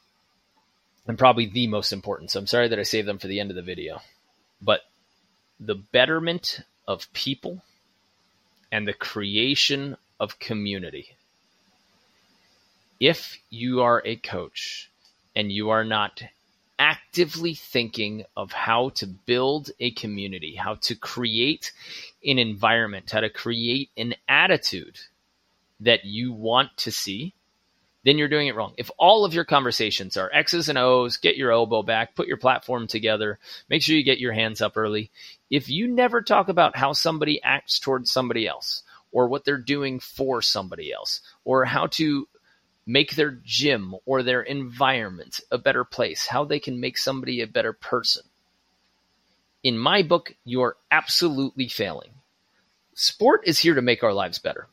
and 1.06 1.18
probably 1.18 1.46
the 1.46 1.66
most 1.66 1.92
important. 1.92 2.30
So 2.30 2.38
I'm 2.38 2.46
sorry 2.46 2.68
that 2.68 2.78
I 2.78 2.84
saved 2.84 3.08
them 3.08 3.18
for 3.18 3.26
the 3.26 3.40
end 3.40 3.50
of 3.50 3.56
the 3.56 3.62
video. 3.62 4.00
But 4.62 4.80
the 5.58 5.74
betterment 5.74 6.60
of 6.86 7.12
people 7.12 7.62
and 8.72 8.86
the 8.86 8.92
creation 8.92 9.96
of 10.18 10.38
community. 10.38 11.16
If 12.98 13.38
you 13.48 13.80
are 13.80 14.02
a 14.04 14.16
coach 14.16 14.90
and 15.34 15.50
you 15.50 15.70
are 15.70 15.84
not 15.84 16.22
actively 16.78 17.54
thinking 17.54 18.24
of 18.36 18.52
how 18.52 18.88
to 18.90 19.06
build 19.06 19.70
a 19.80 19.90
community, 19.92 20.54
how 20.54 20.74
to 20.76 20.94
create 20.94 21.72
an 22.24 22.38
environment, 22.38 23.10
how 23.10 23.20
to 23.20 23.30
create 23.30 23.90
an 23.96 24.14
attitude 24.28 24.98
that 25.80 26.04
you 26.04 26.32
want 26.32 26.76
to 26.78 26.90
see, 26.90 27.34
then 28.04 28.16
you're 28.16 28.28
doing 28.28 28.48
it 28.48 28.54
wrong. 28.54 28.74
If 28.78 28.90
all 28.98 29.24
of 29.24 29.34
your 29.34 29.44
conversations 29.44 30.16
are 30.16 30.30
X's 30.32 30.68
and 30.68 30.78
O's, 30.78 31.18
get 31.18 31.36
your 31.36 31.52
elbow 31.52 31.82
back, 31.82 32.14
put 32.14 32.28
your 32.28 32.38
platform 32.38 32.86
together, 32.86 33.38
make 33.68 33.82
sure 33.82 33.96
you 33.96 34.02
get 34.02 34.18
your 34.18 34.32
hands 34.32 34.62
up 34.62 34.76
early. 34.76 35.10
If 35.50 35.68
you 35.68 35.88
never 35.88 36.22
talk 36.22 36.48
about 36.48 36.76
how 36.76 36.92
somebody 36.92 37.42
acts 37.42 37.78
towards 37.78 38.10
somebody 38.10 38.46
else, 38.46 38.82
or 39.12 39.28
what 39.28 39.44
they're 39.44 39.58
doing 39.58 40.00
for 40.00 40.40
somebody 40.40 40.92
else, 40.92 41.20
or 41.44 41.64
how 41.64 41.88
to 41.88 42.28
make 42.86 43.14
their 43.14 43.38
gym 43.44 43.94
or 44.06 44.22
their 44.22 44.42
environment 44.42 45.40
a 45.50 45.58
better 45.58 45.84
place, 45.84 46.26
how 46.26 46.44
they 46.44 46.58
can 46.58 46.80
make 46.80 46.96
somebody 46.96 47.40
a 47.40 47.46
better 47.46 47.72
person. 47.72 48.22
In 49.62 49.78
my 49.78 50.02
book, 50.02 50.34
you 50.44 50.62
are 50.62 50.76
absolutely 50.90 51.68
failing. 51.68 52.10
Sport 52.94 53.42
is 53.44 53.58
here 53.58 53.74
to 53.74 53.82
make 53.82 54.02
our 54.02 54.14
lives 54.14 54.38
better. 54.38 54.68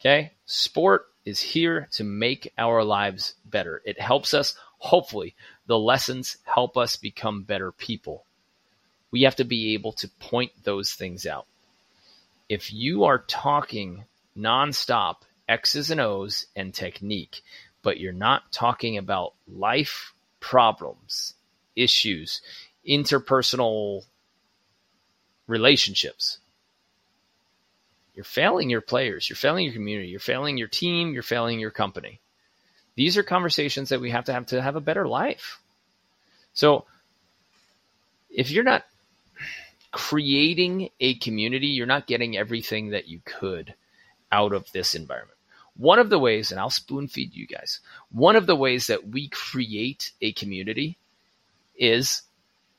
Okay? 0.00 0.32
Sport 0.44 1.06
is 1.30 1.40
here 1.40 1.88
to 1.92 2.04
make 2.04 2.52
our 2.58 2.84
lives 2.84 3.34
better. 3.46 3.80
It 3.86 4.00
helps 4.00 4.34
us, 4.34 4.54
hopefully, 4.78 5.34
the 5.66 5.78
lessons 5.78 6.36
help 6.44 6.76
us 6.76 6.96
become 6.96 7.44
better 7.44 7.72
people. 7.72 8.24
We 9.10 9.22
have 9.22 9.36
to 9.36 9.44
be 9.44 9.74
able 9.74 9.92
to 9.94 10.08
point 10.08 10.52
those 10.64 10.92
things 10.92 11.24
out. 11.24 11.46
If 12.48 12.72
you 12.72 13.04
are 13.04 13.24
talking 13.26 14.04
nonstop 14.36 15.22
X's 15.48 15.90
and 15.90 16.00
O's 16.00 16.46
and 16.56 16.74
technique, 16.74 17.42
but 17.82 17.98
you're 17.98 18.12
not 18.12 18.52
talking 18.52 18.98
about 18.98 19.34
life 19.48 20.12
problems, 20.40 21.34
issues, 21.76 22.42
interpersonal 22.86 24.04
relationships, 25.46 26.38
you're 28.20 28.24
failing 28.26 28.68
your 28.68 28.82
players, 28.82 29.30
you're 29.30 29.36
failing 29.36 29.64
your 29.64 29.72
community, 29.72 30.08
you're 30.08 30.20
failing 30.20 30.58
your 30.58 30.68
team, 30.68 31.14
you're 31.14 31.22
failing 31.22 31.58
your 31.58 31.70
company. 31.70 32.20
These 32.96 33.16
are 33.16 33.22
conversations 33.22 33.88
that 33.88 34.02
we 34.02 34.10
have 34.10 34.26
to 34.26 34.34
have 34.34 34.44
to 34.48 34.60
have 34.60 34.76
a 34.76 34.80
better 34.80 35.08
life. 35.08 35.58
So 36.52 36.84
if 38.28 38.50
you're 38.50 38.62
not 38.62 38.84
creating 39.90 40.90
a 41.00 41.14
community, 41.14 41.68
you're 41.68 41.86
not 41.86 42.06
getting 42.06 42.36
everything 42.36 42.90
that 42.90 43.08
you 43.08 43.22
could 43.24 43.72
out 44.30 44.52
of 44.52 44.70
this 44.72 44.94
environment. 44.94 45.38
One 45.78 45.98
of 45.98 46.10
the 46.10 46.18
ways, 46.18 46.50
and 46.50 46.60
I'll 46.60 46.68
spoon 46.68 47.08
feed 47.08 47.34
you 47.34 47.46
guys, 47.46 47.80
one 48.10 48.36
of 48.36 48.44
the 48.44 48.54
ways 48.54 48.88
that 48.88 49.08
we 49.08 49.28
create 49.28 50.12
a 50.20 50.32
community 50.32 50.98
is 51.74 52.20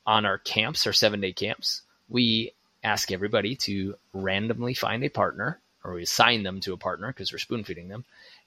on 0.05 0.27
our 0.27 0.37
camps, 0.37 0.85
our 0.85 0.93
seven 0.93 1.19
day 1.19 1.33
camps. 1.33 1.81
We 2.09 2.53
ask 2.83 3.11
everybody 3.11 3.55
to 3.55 3.95
randomly 4.13 4.73
find 4.73 5.03
a 5.03 5.09
partner, 5.09 5.59
or 5.83 5.93
we 5.93 6.03
assign 6.03 6.43
them 6.43 6.59
to 6.61 6.73
a 6.73 6.77
partner 6.77 7.07
because 7.07 7.31
we're 7.31 7.39
spoon 7.39 7.63
feeding 7.63 7.87
them, 7.87 8.05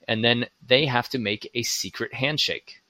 and 0.09 0.25
then 0.25 0.47
they 0.67 0.87
have 0.87 1.09
to 1.11 1.19
make 1.19 1.51
a 1.55 1.63
secret 1.63 2.15
handshake. 2.15 2.81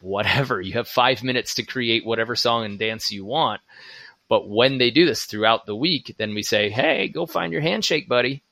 Whatever. 0.00 0.60
You 0.60 0.74
have 0.74 0.88
five 0.88 1.22
minutes 1.22 1.54
to 1.54 1.62
create 1.62 2.06
whatever 2.06 2.34
song 2.34 2.64
and 2.64 2.78
dance 2.78 3.10
you 3.10 3.24
want. 3.24 3.60
But 4.28 4.48
when 4.48 4.78
they 4.78 4.90
do 4.90 5.04
this 5.04 5.24
throughout 5.24 5.66
the 5.66 5.76
week, 5.76 6.14
then 6.16 6.34
we 6.34 6.42
say, 6.42 6.70
hey, 6.70 7.08
go 7.08 7.26
find 7.26 7.52
your 7.52 7.60
handshake 7.60 8.08
buddy. 8.08 8.42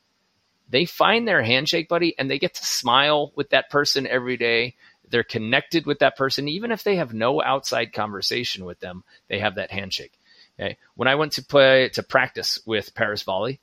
They 0.68 0.84
find 0.84 1.26
their 1.26 1.42
handshake 1.42 1.88
buddy 1.88 2.14
and 2.18 2.30
they 2.30 2.38
get 2.38 2.54
to 2.54 2.66
smile 2.66 3.32
with 3.34 3.50
that 3.50 3.70
person 3.70 4.06
every 4.06 4.36
day. 4.36 4.74
They're 5.08 5.22
connected 5.22 5.86
with 5.86 6.00
that 6.00 6.16
person. 6.16 6.48
Even 6.48 6.72
if 6.72 6.82
they 6.82 6.96
have 6.96 7.14
no 7.14 7.40
outside 7.40 7.92
conversation 7.92 8.64
with 8.64 8.80
them, 8.80 9.04
they 9.28 9.38
have 9.38 9.54
that 9.54 9.70
handshake. 9.70 10.12
Okay. 10.58 10.76
When 10.96 11.08
I 11.08 11.14
went 11.14 11.32
to 11.32 11.44
play 11.44 11.88
to 11.90 12.02
practice 12.02 12.58
with 12.66 12.94
Paris 12.94 13.22
Volley, 13.22 13.60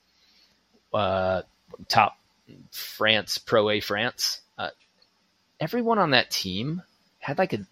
uh, 0.93 1.41
top 1.87 2.17
France 2.71 3.37
Pro 3.37 3.69
A 3.69 3.79
France, 3.79 4.41
uh, 4.57 4.69
everyone 5.59 5.99
on 5.99 6.11
that 6.11 6.31
team 6.31 6.81
had 7.19 7.37
like 7.37 7.53
a 7.53 7.65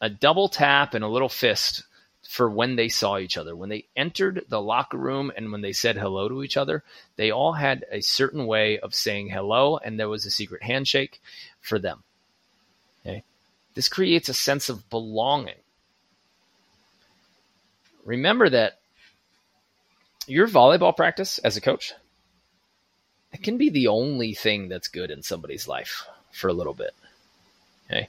a 0.00 0.10
double 0.10 0.48
tap 0.48 0.94
and 0.94 1.04
a 1.04 1.08
little 1.08 1.28
fist 1.28 1.84
for 2.28 2.48
when 2.48 2.76
they 2.76 2.88
saw 2.88 3.18
each 3.18 3.36
other. 3.36 3.54
When 3.54 3.68
they 3.68 3.86
entered 3.96 4.44
the 4.48 4.60
locker 4.60 4.98
room 4.98 5.32
and 5.34 5.52
when 5.52 5.60
they 5.60 5.72
said 5.72 5.96
hello 5.96 6.28
to 6.28 6.42
each 6.42 6.56
other, 6.56 6.82
they 7.16 7.30
all 7.30 7.52
had 7.52 7.84
a 7.90 8.00
certain 8.00 8.46
way 8.46 8.78
of 8.78 8.94
saying 8.94 9.30
hello, 9.30 9.78
and 9.78 9.98
there 9.98 10.08
was 10.08 10.26
a 10.26 10.30
secret 10.30 10.62
handshake 10.62 11.20
for 11.60 11.78
them. 11.78 12.02
Okay. 13.04 13.22
This 13.74 13.88
creates 13.88 14.28
a 14.28 14.34
sense 14.34 14.68
of 14.68 14.88
belonging 14.90 15.54
remember 18.04 18.48
that 18.48 18.78
your 20.26 20.46
volleyball 20.46 20.96
practice 20.96 21.38
as 21.38 21.56
a 21.56 21.60
coach 21.60 21.92
it 23.32 23.42
can 23.42 23.58
be 23.58 23.70
the 23.70 23.88
only 23.88 24.32
thing 24.32 24.68
that's 24.68 24.88
good 24.88 25.10
in 25.10 25.22
somebody's 25.22 25.66
life 25.66 26.06
for 26.32 26.48
a 26.48 26.52
little 26.52 26.74
bit 26.74 26.94
okay? 27.90 28.08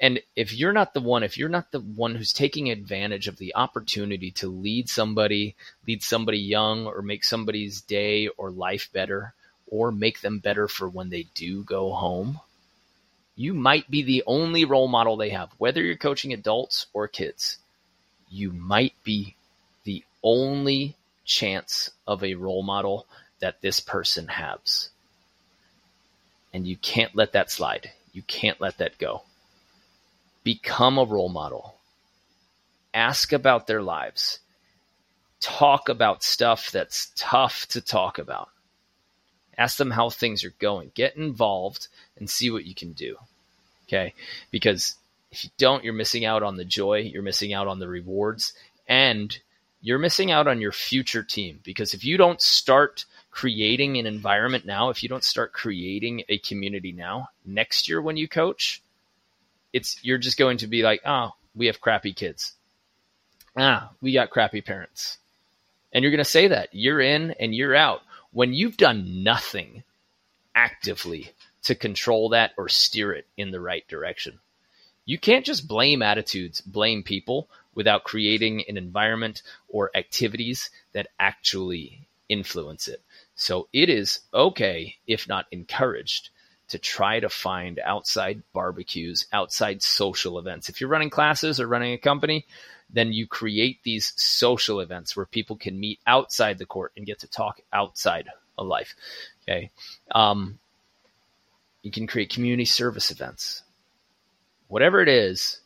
And 0.00 0.20
if 0.36 0.52
you're 0.52 0.72
not 0.72 0.92
the 0.92 1.00
one 1.00 1.22
if 1.22 1.38
you're 1.38 1.48
not 1.48 1.70
the 1.70 1.80
one 1.80 2.14
who's 2.14 2.32
taking 2.32 2.70
advantage 2.70 3.28
of 3.28 3.38
the 3.38 3.54
opportunity 3.54 4.30
to 4.32 4.48
lead 4.48 4.88
somebody 4.88 5.54
lead 5.86 6.02
somebody 6.02 6.38
young 6.38 6.86
or 6.86 7.02
make 7.02 7.24
somebody's 7.24 7.80
day 7.80 8.28
or 8.28 8.50
life 8.50 8.90
better 8.92 9.34
or 9.66 9.92
make 9.92 10.20
them 10.20 10.38
better 10.38 10.68
for 10.68 10.88
when 10.88 11.10
they 11.10 11.26
do 11.34 11.62
go 11.62 11.92
home 11.92 12.40
you 13.36 13.54
might 13.54 13.90
be 13.90 14.02
the 14.02 14.22
only 14.26 14.64
role 14.64 14.88
model 14.88 15.16
they 15.16 15.30
have 15.30 15.50
whether 15.58 15.82
you're 15.82 15.96
coaching 15.96 16.32
adults 16.32 16.86
or 16.92 17.08
kids 17.08 17.58
you 18.34 18.52
might 18.52 18.94
be 19.04 19.36
the 19.84 20.02
only 20.22 20.96
chance 21.24 21.90
of 22.06 22.24
a 22.24 22.34
role 22.34 22.64
model 22.64 23.06
that 23.38 23.62
this 23.62 23.78
person 23.78 24.26
has. 24.26 24.90
And 26.52 26.66
you 26.66 26.76
can't 26.76 27.14
let 27.14 27.32
that 27.32 27.50
slide. 27.50 27.92
You 28.12 28.22
can't 28.22 28.60
let 28.60 28.78
that 28.78 28.98
go. 28.98 29.22
Become 30.42 30.98
a 30.98 31.04
role 31.04 31.28
model. 31.28 31.76
Ask 32.92 33.32
about 33.32 33.66
their 33.66 33.82
lives. 33.82 34.40
Talk 35.40 35.88
about 35.88 36.24
stuff 36.24 36.70
that's 36.72 37.12
tough 37.16 37.66
to 37.68 37.80
talk 37.80 38.18
about. 38.18 38.48
Ask 39.56 39.76
them 39.76 39.92
how 39.92 40.10
things 40.10 40.42
are 40.42 40.54
going. 40.58 40.90
Get 40.94 41.16
involved 41.16 41.86
and 42.16 42.28
see 42.28 42.50
what 42.50 42.64
you 42.64 42.74
can 42.74 42.92
do. 42.92 43.16
Okay? 43.86 44.14
Because 44.50 44.96
if 45.34 45.42
you 45.42 45.50
don't, 45.58 45.82
you're 45.82 45.92
missing 45.92 46.24
out 46.24 46.44
on 46.44 46.56
the 46.56 46.64
joy, 46.64 46.98
you're 46.98 47.20
missing 47.20 47.52
out 47.52 47.66
on 47.66 47.80
the 47.80 47.88
rewards, 47.88 48.52
and 48.86 49.36
you're 49.82 49.98
missing 49.98 50.30
out 50.30 50.46
on 50.46 50.60
your 50.60 50.70
future 50.70 51.24
team. 51.24 51.58
Because 51.64 51.92
if 51.92 52.04
you 52.04 52.16
don't 52.16 52.40
start 52.40 53.04
creating 53.32 53.98
an 53.98 54.06
environment 54.06 54.64
now, 54.64 54.90
if 54.90 55.02
you 55.02 55.08
don't 55.08 55.24
start 55.24 55.52
creating 55.52 56.22
a 56.28 56.38
community 56.38 56.92
now, 56.92 57.30
next 57.44 57.88
year 57.88 58.00
when 58.00 58.16
you 58.16 58.28
coach, 58.28 58.80
it's 59.72 59.98
you're 60.04 60.18
just 60.18 60.38
going 60.38 60.58
to 60.58 60.68
be 60.68 60.84
like, 60.84 61.00
oh, 61.04 61.32
we 61.52 61.66
have 61.66 61.80
crappy 61.80 62.12
kids. 62.12 62.52
Ah, 63.56 63.90
we 64.00 64.12
got 64.12 64.30
crappy 64.30 64.60
parents. 64.60 65.18
And 65.92 66.04
you're 66.04 66.12
going 66.12 66.18
to 66.18 66.24
say 66.24 66.46
that 66.46 66.72
year 66.72 67.00
in 67.00 67.32
and 67.40 67.52
year 67.52 67.74
out 67.74 68.02
when 68.30 68.54
you've 68.54 68.76
done 68.76 69.24
nothing 69.24 69.82
actively 70.54 71.32
to 71.64 71.74
control 71.74 72.28
that 72.28 72.52
or 72.56 72.68
steer 72.68 73.12
it 73.12 73.26
in 73.36 73.50
the 73.50 73.60
right 73.60 73.86
direction. 73.88 74.38
You 75.04 75.18
can't 75.18 75.44
just 75.44 75.68
blame 75.68 76.02
attitudes, 76.02 76.60
blame 76.60 77.02
people 77.02 77.48
without 77.74 78.04
creating 78.04 78.64
an 78.68 78.76
environment 78.76 79.42
or 79.68 79.90
activities 79.94 80.70
that 80.92 81.08
actually 81.18 82.06
influence 82.28 82.88
it. 82.88 83.02
So 83.34 83.68
it 83.72 83.90
is 83.90 84.20
okay, 84.32 84.96
if 85.06 85.28
not 85.28 85.46
encouraged, 85.50 86.30
to 86.68 86.78
try 86.78 87.20
to 87.20 87.28
find 87.28 87.78
outside 87.80 88.42
barbecues, 88.54 89.26
outside 89.32 89.82
social 89.82 90.38
events. 90.38 90.68
If 90.68 90.80
you're 90.80 90.88
running 90.88 91.10
classes 91.10 91.60
or 91.60 91.66
running 91.66 91.92
a 91.92 91.98
company, 91.98 92.46
then 92.88 93.12
you 93.12 93.26
create 93.26 93.82
these 93.82 94.12
social 94.16 94.80
events 94.80 95.16
where 95.16 95.26
people 95.26 95.56
can 95.56 95.78
meet 95.78 95.98
outside 96.06 96.58
the 96.58 96.66
court 96.66 96.92
and 96.96 97.04
get 97.04 97.18
to 97.20 97.26
talk 97.26 97.60
outside 97.72 98.28
of 98.56 98.66
life. 98.66 98.94
Okay. 99.42 99.70
Um, 100.12 100.58
You 101.82 101.90
can 101.90 102.06
create 102.06 102.30
community 102.30 102.64
service 102.64 103.10
events. 103.10 103.63
Whatever 104.74 105.00
it 105.00 105.08
is, 105.08 105.60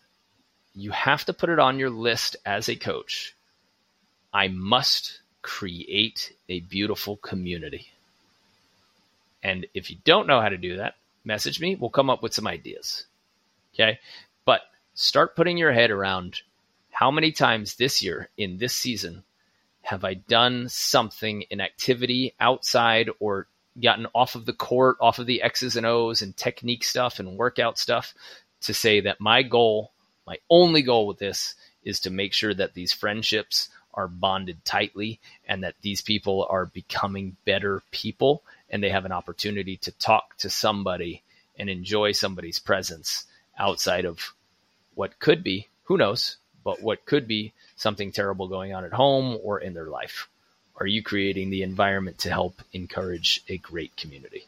you 0.74 0.90
have 0.90 1.24
to 1.24 1.32
put 1.32 1.48
it 1.48 1.58
on 1.58 1.78
your 1.78 1.88
list 1.88 2.36
as 2.44 2.68
a 2.68 2.76
coach. 2.76 3.34
I 4.34 4.48
must 4.48 5.20
create 5.40 6.34
a 6.50 6.60
beautiful 6.60 7.16
community. 7.16 7.88
And 9.42 9.66
if 9.72 9.90
you 9.90 9.96
don't 10.04 10.26
know 10.26 10.42
how 10.42 10.50
to 10.50 10.58
do 10.58 10.76
that, 10.76 10.96
message 11.24 11.58
me. 11.58 11.74
We'll 11.74 11.88
come 11.88 12.10
up 12.10 12.22
with 12.22 12.34
some 12.34 12.46
ideas. 12.46 13.06
Okay. 13.72 13.98
But 14.44 14.60
start 14.92 15.34
putting 15.34 15.56
your 15.56 15.72
head 15.72 15.90
around 15.90 16.42
how 16.90 17.10
many 17.10 17.32
times 17.32 17.76
this 17.76 18.02
year 18.02 18.28
in 18.36 18.58
this 18.58 18.76
season 18.76 19.24
have 19.80 20.04
I 20.04 20.12
done 20.12 20.68
something, 20.68 21.44
an 21.50 21.62
activity 21.62 22.34
outside 22.38 23.08
or 23.20 23.46
gotten 23.82 24.06
off 24.14 24.34
of 24.34 24.44
the 24.44 24.52
court, 24.52 24.98
off 25.00 25.18
of 25.18 25.24
the 25.24 25.40
X's 25.40 25.78
and 25.78 25.86
O's 25.86 26.20
and 26.20 26.36
technique 26.36 26.84
stuff 26.84 27.20
and 27.20 27.38
workout 27.38 27.78
stuff 27.78 28.12
to 28.62 28.74
say 28.74 29.00
that 29.00 29.20
my 29.20 29.42
goal, 29.42 29.92
my 30.26 30.38
only 30.50 30.82
goal 30.82 31.06
with 31.06 31.18
this 31.18 31.54
is 31.84 32.00
to 32.00 32.10
make 32.10 32.32
sure 32.32 32.54
that 32.54 32.74
these 32.74 32.92
friendships 32.92 33.68
are 33.94 34.08
bonded 34.08 34.64
tightly 34.64 35.18
and 35.48 35.64
that 35.64 35.74
these 35.82 36.02
people 36.02 36.46
are 36.48 36.66
becoming 36.66 37.36
better 37.44 37.82
people 37.90 38.42
and 38.70 38.82
they 38.82 38.90
have 38.90 39.04
an 39.04 39.12
opportunity 39.12 39.76
to 39.78 39.90
talk 39.92 40.36
to 40.36 40.50
somebody 40.50 41.22
and 41.58 41.68
enjoy 41.68 42.12
somebody's 42.12 42.58
presence 42.58 43.24
outside 43.58 44.04
of 44.04 44.34
what 44.94 45.18
could 45.18 45.42
be, 45.42 45.68
who 45.84 45.96
knows, 45.96 46.36
but 46.62 46.82
what 46.82 47.04
could 47.06 47.26
be 47.26 47.52
something 47.76 48.12
terrible 48.12 48.48
going 48.48 48.74
on 48.74 48.84
at 48.84 48.92
home 48.92 49.38
or 49.42 49.58
in 49.58 49.74
their 49.74 49.86
life. 49.86 50.28
Are 50.76 50.86
you 50.86 51.02
creating 51.02 51.50
the 51.50 51.62
environment 51.62 52.18
to 52.18 52.30
help 52.30 52.62
encourage 52.72 53.42
a 53.48 53.58
great 53.58 53.96
community? 53.96 54.44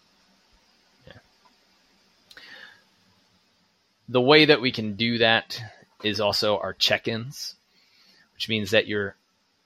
The 4.11 4.21
way 4.21 4.47
that 4.47 4.61
we 4.61 4.73
can 4.73 4.97
do 4.97 5.19
that 5.19 5.63
is 6.03 6.21
also 6.21 6.59
our 6.59 6.75
check 6.75 7.07
ins, 7.07 7.55
which 8.35 8.49
means 8.49 8.73
that 8.73 8.89
you're 8.89 9.15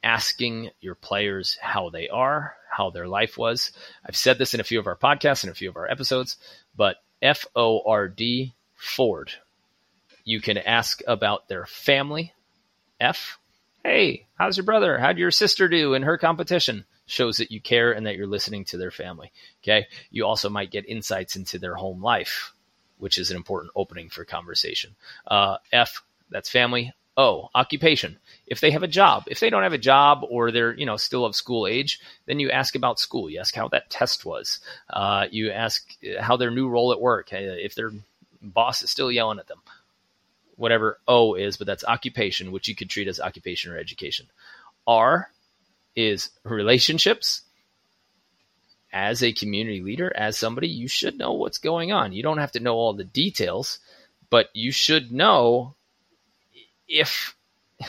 asking 0.03 0.70
your 0.82 0.95
players 0.95 1.57
how 1.62 1.88
they 1.88 2.11
are, 2.11 2.55
how 2.70 2.90
their 2.90 3.09
life 3.09 3.38
was. 3.38 3.72
I've 4.07 4.16
said 4.16 4.36
this 4.36 4.53
in 4.53 4.61
a 4.61 4.64
few 4.64 4.78
of 4.78 4.86
our 4.86 4.99
podcasts 4.99 5.45
and 5.45 5.51
a 5.51 5.55
few 5.55 5.70
of 5.70 5.78
our 5.78 5.90
episodes, 5.90 6.36
but 6.76 6.97
F 7.22 7.47
O 7.57 7.80
R 7.86 8.07
D, 8.07 8.53
Ford. 8.76 9.30
You 10.24 10.42
can 10.42 10.59
ask 10.59 11.01
about 11.07 11.49
their 11.49 11.64
family. 11.64 12.34
F. 13.01 13.38
Hey, 13.82 14.26
how's 14.34 14.59
your 14.59 14.64
brother? 14.64 14.99
How'd 14.99 15.16
your 15.16 15.30
sister 15.30 15.68
do 15.68 15.95
in 15.95 16.03
her 16.03 16.18
competition? 16.18 16.84
Shows 17.07 17.38
that 17.38 17.51
you 17.51 17.61
care 17.61 17.92
and 17.92 18.07
that 18.07 18.16
you're 18.16 18.26
listening 18.26 18.66
to 18.66 18.76
their 18.76 18.90
family. 18.90 19.32
Okay. 19.62 19.86
You 20.11 20.26
also 20.26 20.51
might 20.51 20.70
get 20.70 20.88
insights 20.88 21.36
into 21.36 21.59
their 21.59 21.74
home 21.74 22.03
life, 22.03 22.53
which 23.05 23.18
is 23.18 23.30
an 23.30 23.36
important 23.36 23.70
opening 23.76 24.09
for 24.09 24.24
conversation. 24.24 24.96
Uh, 25.26 25.59
F, 25.70 26.02
that's 26.30 26.48
family. 26.48 26.94
Oh, 27.18 27.50
occupation. 27.55 28.16
If 28.46 28.62
they 28.62 28.70
have 28.70 28.82
a 28.82 28.88
job, 28.88 29.24
if 29.26 29.40
they 29.40 29.50
don't 29.50 29.62
have 29.62 29.74
a 29.74 29.78
job 29.92 30.24
or 30.26 30.50
they're, 30.50 30.72
you 30.72 30.86
know, 30.86 30.96
still 30.96 31.26
of 31.26 31.36
school 31.36 31.66
age, 31.66 32.00
then 32.24 32.40
you 32.40 32.50
ask 32.50 32.74
about 32.74 32.98
school. 32.98 33.28
You 33.28 33.40
ask 33.40 33.55
how 33.55 33.68
that 33.68 33.90
test 33.90 34.24
was. 34.24 34.59
Uh, 34.88 35.26
you 35.30 35.50
ask 35.50 35.86
how 36.18 36.38
their 36.38 36.50
new 36.50 36.66
role 36.66 36.92
at 36.92 37.00
work, 37.00 37.28
if 37.30 37.74
their 37.74 37.90
boss 38.40 38.80
is 38.82 38.88
still 38.88 39.12
yelling 39.12 39.38
at 39.38 39.48
them. 39.48 39.61
Whatever 40.57 40.98
O 41.07 41.34
is, 41.34 41.59
but 41.59 41.66
that's 41.66 41.84
occupation, 41.84 42.52
which 42.52 42.68
you 42.68 42.74
could 42.74 42.88
treat 42.88 43.07
as 43.07 43.20
occupation 43.20 43.70
or 43.70 43.76
education. 43.76 44.28
R 44.86 45.30
is 45.94 46.30
relationships. 46.42 47.42
As 48.97 49.24
a 49.24 49.32
community 49.32 49.82
leader, 49.82 50.12
as 50.14 50.38
somebody, 50.38 50.68
you 50.68 50.86
should 50.86 51.18
know 51.18 51.32
what's 51.32 51.59
going 51.59 51.90
on. 51.90 52.12
You 52.12 52.22
don't 52.22 52.38
have 52.38 52.53
to 52.53 52.61
know 52.61 52.76
all 52.76 52.92
the 52.92 53.03
details, 53.03 53.80
but 54.30 54.51
you 54.55 54.70
should 54.70 55.11
know 55.11 55.74
if 56.86 57.34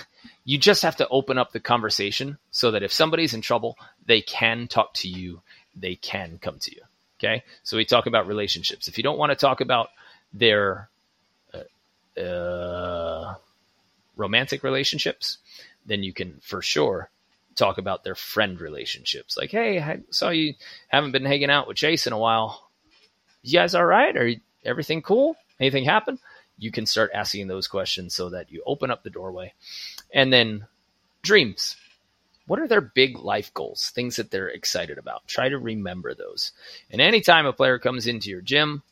you 0.46 0.58
just 0.58 0.82
have 0.82 0.96
to 0.96 1.08
open 1.10 1.38
up 1.38 1.52
the 1.52 1.60
conversation 1.60 2.40
so 2.50 2.72
that 2.72 2.82
if 2.82 2.92
somebody's 2.92 3.36
in 3.36 3.42
trouble, 3.42 3.78
they 4.08 4.22
can 4.22 4.68
talk 4.68 4.96
to 4.96 5.08
you, 5.08 5.44
they 5.76 5.94
can 5.94 6.40
come 6.40 6.58
to 6.58 6.76
you. 6.76 6.82
Okay. 7.20 7.44
So 7.62 7.78
we 7.78 7.86
talk 7.86 8.08
about 8.08 8.26
relationships. 8.26 8.88
If 8.88 8.98
you 8.98 9.04
don't 9.04 9.20
want 9.20 9.32
to 9.32 9.36
talk 9.36 9.62
about 9.62 9.90
their 10.34 10.90
uh, 11.54 12.20
uh, 12.20 13.36
romantic 14.16 14.64
relationships, 14.64 15.38
then 15.86 16.02
you 16.02 16.14
can 16.14 16.40
for 16.42 16.64
sure 16.64 17.10
talk 17.56 17.78
about 17.78 18.04
their 18.04 18.16
friend 18.16 18.60
relationships. 18.60 19.38
Like, 19.38 19.52
hey, 19.52 19.80
I 19.80 20.00
saw 20.10 20.30
you 20.30 20.54
haven't 20.88 21.12
been 21.12 21.26
hanging 21.26 21.50
out 21.50 21.68
with 21.68 21.78
Chase 21.78 22.08
in 22.08 22.14
a 22.14 22.18
while. 22.18 22.70
You 23.44 23.60
guys 23.60 23.76
all 23.76 23.86
right? 23.86 24.16
Are 24.16 24.32
everything 24.64 25.02
cool? 25.02 25.36
Anything 25.60 25.86
happen? 25.86 26.20
you 26.58 26.72
can 26.72 26.86
start 26.86 27.12
asking 27.14 27.48
those 27.48 27.68
questions 27.68 28.16
so 28.16 28.30
that 28.30 28.52
you 28.52 28.64
open 28.66 28.92
up 28.92 29.04
the 29.04 29.10
doorway. 29.10 29.54
And 30.14 30.32
then 30.32 30.68
dreams. 31.22 31.76
What 32.48 32.60
are 32.60 32.68
their 32.68 32.82
big 32.82 33.18
life 33.18 33.54
goals? 33.54 33.92
Things 33.94 34.16
that 34.18 34.32
they're 34.32 34.50
excited 34.50 34.98
about. 34.98 35.28
Try 35.28 35.50
to 35.50 35.58
remember 35.58 36.14
those. 36.14 36.52
And 36.92 37.02
anytime 37.02 37.46
a 37.46 37.54
player 37.54 37.80
comes 37.80 38.08
into 38.08 38.30
your 38.30 38.42
gym, 38.42 38.84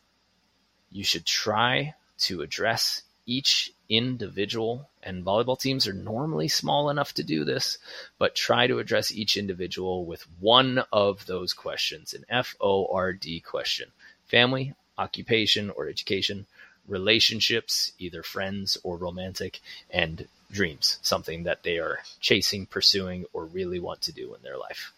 you 0.91 1.03
should 1.03 1.25
try 1.25 1.93
to 2.19 2.41
address 2.41 3.03
each 3.25 3.71
individual 3.95 4.89
and 5.01 5.25
volleyball 5.25 5.59
teams 5.59 5.87
are 5.87 5.93
normally 5.93 6.47
small 6.47 6.89
enough 6.89 7.13
to 7.13 7.23
do 7.23 7.43
this, 7.43 7.77
but 8.17 8.35
try 8.35 8.67
to 8.67 8.79
address 8.79 9.11
each 9.11 9.37
individual 9.37 10.05
with 10.05 10.25
one 10.39 10.83
of 10.91 11.25
those 11.25 11.53
questions, 11.53 12.13
an 12.13 12.25
F 12.29 12.55
O 12.59 12.87
R 12.87 13.13
D 13.13 13.39
question. 13.39 13.91
Family, 14.25 14.73
occupation, 14.97 15.69
or 15.69 15.87
education, 15.87 16.45
relationships, 16.87 17.91
either 17.99 18.23
friends 18.23 18.77
or 18.83 18.97
romantic, 18.97 19.59
and 19.89 20.27
dreams, 20.51 20.99
something 21.01 21.43
that 21.43 21.63
they 21.63 21.77
are 21.77 21.99
chasing, 22.19 22.65
pursuing, 22.65 23.25
or 23.33 23.45
really 23.45 23.79
want 23.79 24.01
to 24.01 24.11
do 24.11 24.33
in 24.35 24.41
their 24.43 24.57
life. 24.57 24.93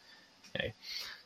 Okay. 0.55 0.73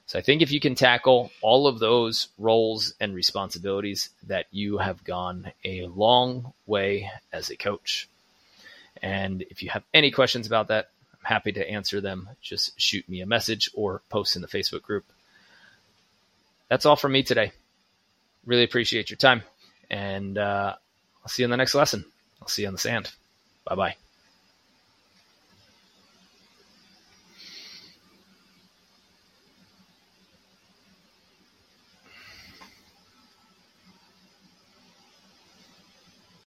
So 0.09 0.17
I 0.17 0.23
think 0.23 0.41
if 0.41 0.51
you 0.51 0.59
can 0.59 0.73
tackle 0.73 1.29
all 1.39 1.67
of 1.67 1.77
those 1.77 2.29
roles 2.39 2.95
and 2.99 3.13
responsibilities, 3.13 4.09
that 4.25 4.47
you 4.49 4.79
have 4.79 5.03
gone 5.03 5.51
a 5.63 5.85
long 5.85 6.51
way 6.65 7.11
as 7.31 7.51
a 7.51 7.55
coach. 7.55 8.09
And 9.03 9.43
if 9.51 9.61
you 9.61 9.69
have 9.69 9.83
any 9.93 10.09
questions 10.09 10.47
about 10.47 10.69
that, 10.69 10.89
I'm 11.13 11.25
happy 11.25 11.51
to 11.51 11.69
answer 11.69 12.01
them. 12.01 12.27
Just 12.41 12.71
shoot 12.81 13.07
me 13.07 13.21
a 13.21 13.27
message 13.27 13.69
or 13.75 14.01
post 14.09 14.35
in 14.35 14.41
the 14.41 14.47
Facebook 14.47 14.81
group. 14.81 15.05
That's 16.69 16.87
all 16.87 16.95
from 16.95 17.11
me 17.11 17.21
today. 17.21 17.51
Really 18.47 18.63
appreciate 18.63 19.11
your 19.11 19.17
time. 19.17 19.43
And 19.91 20.39
uh, 20.39 20.73
I'll 21.21 21.29
see 21.29 21.43
you 21.43 21.45
in 21.45 21.51
the 21.51 21.57
next 21.57 21.75
lesson. 21.75 22.03
I'll 22.41 22.47
see 22.47 22.63
you 22.63 22.67
on 22.67 22.73
the 22.73 22.79
sand. 22.79 23.11
Bye 23.63 23.75
bye. 23.75 23.95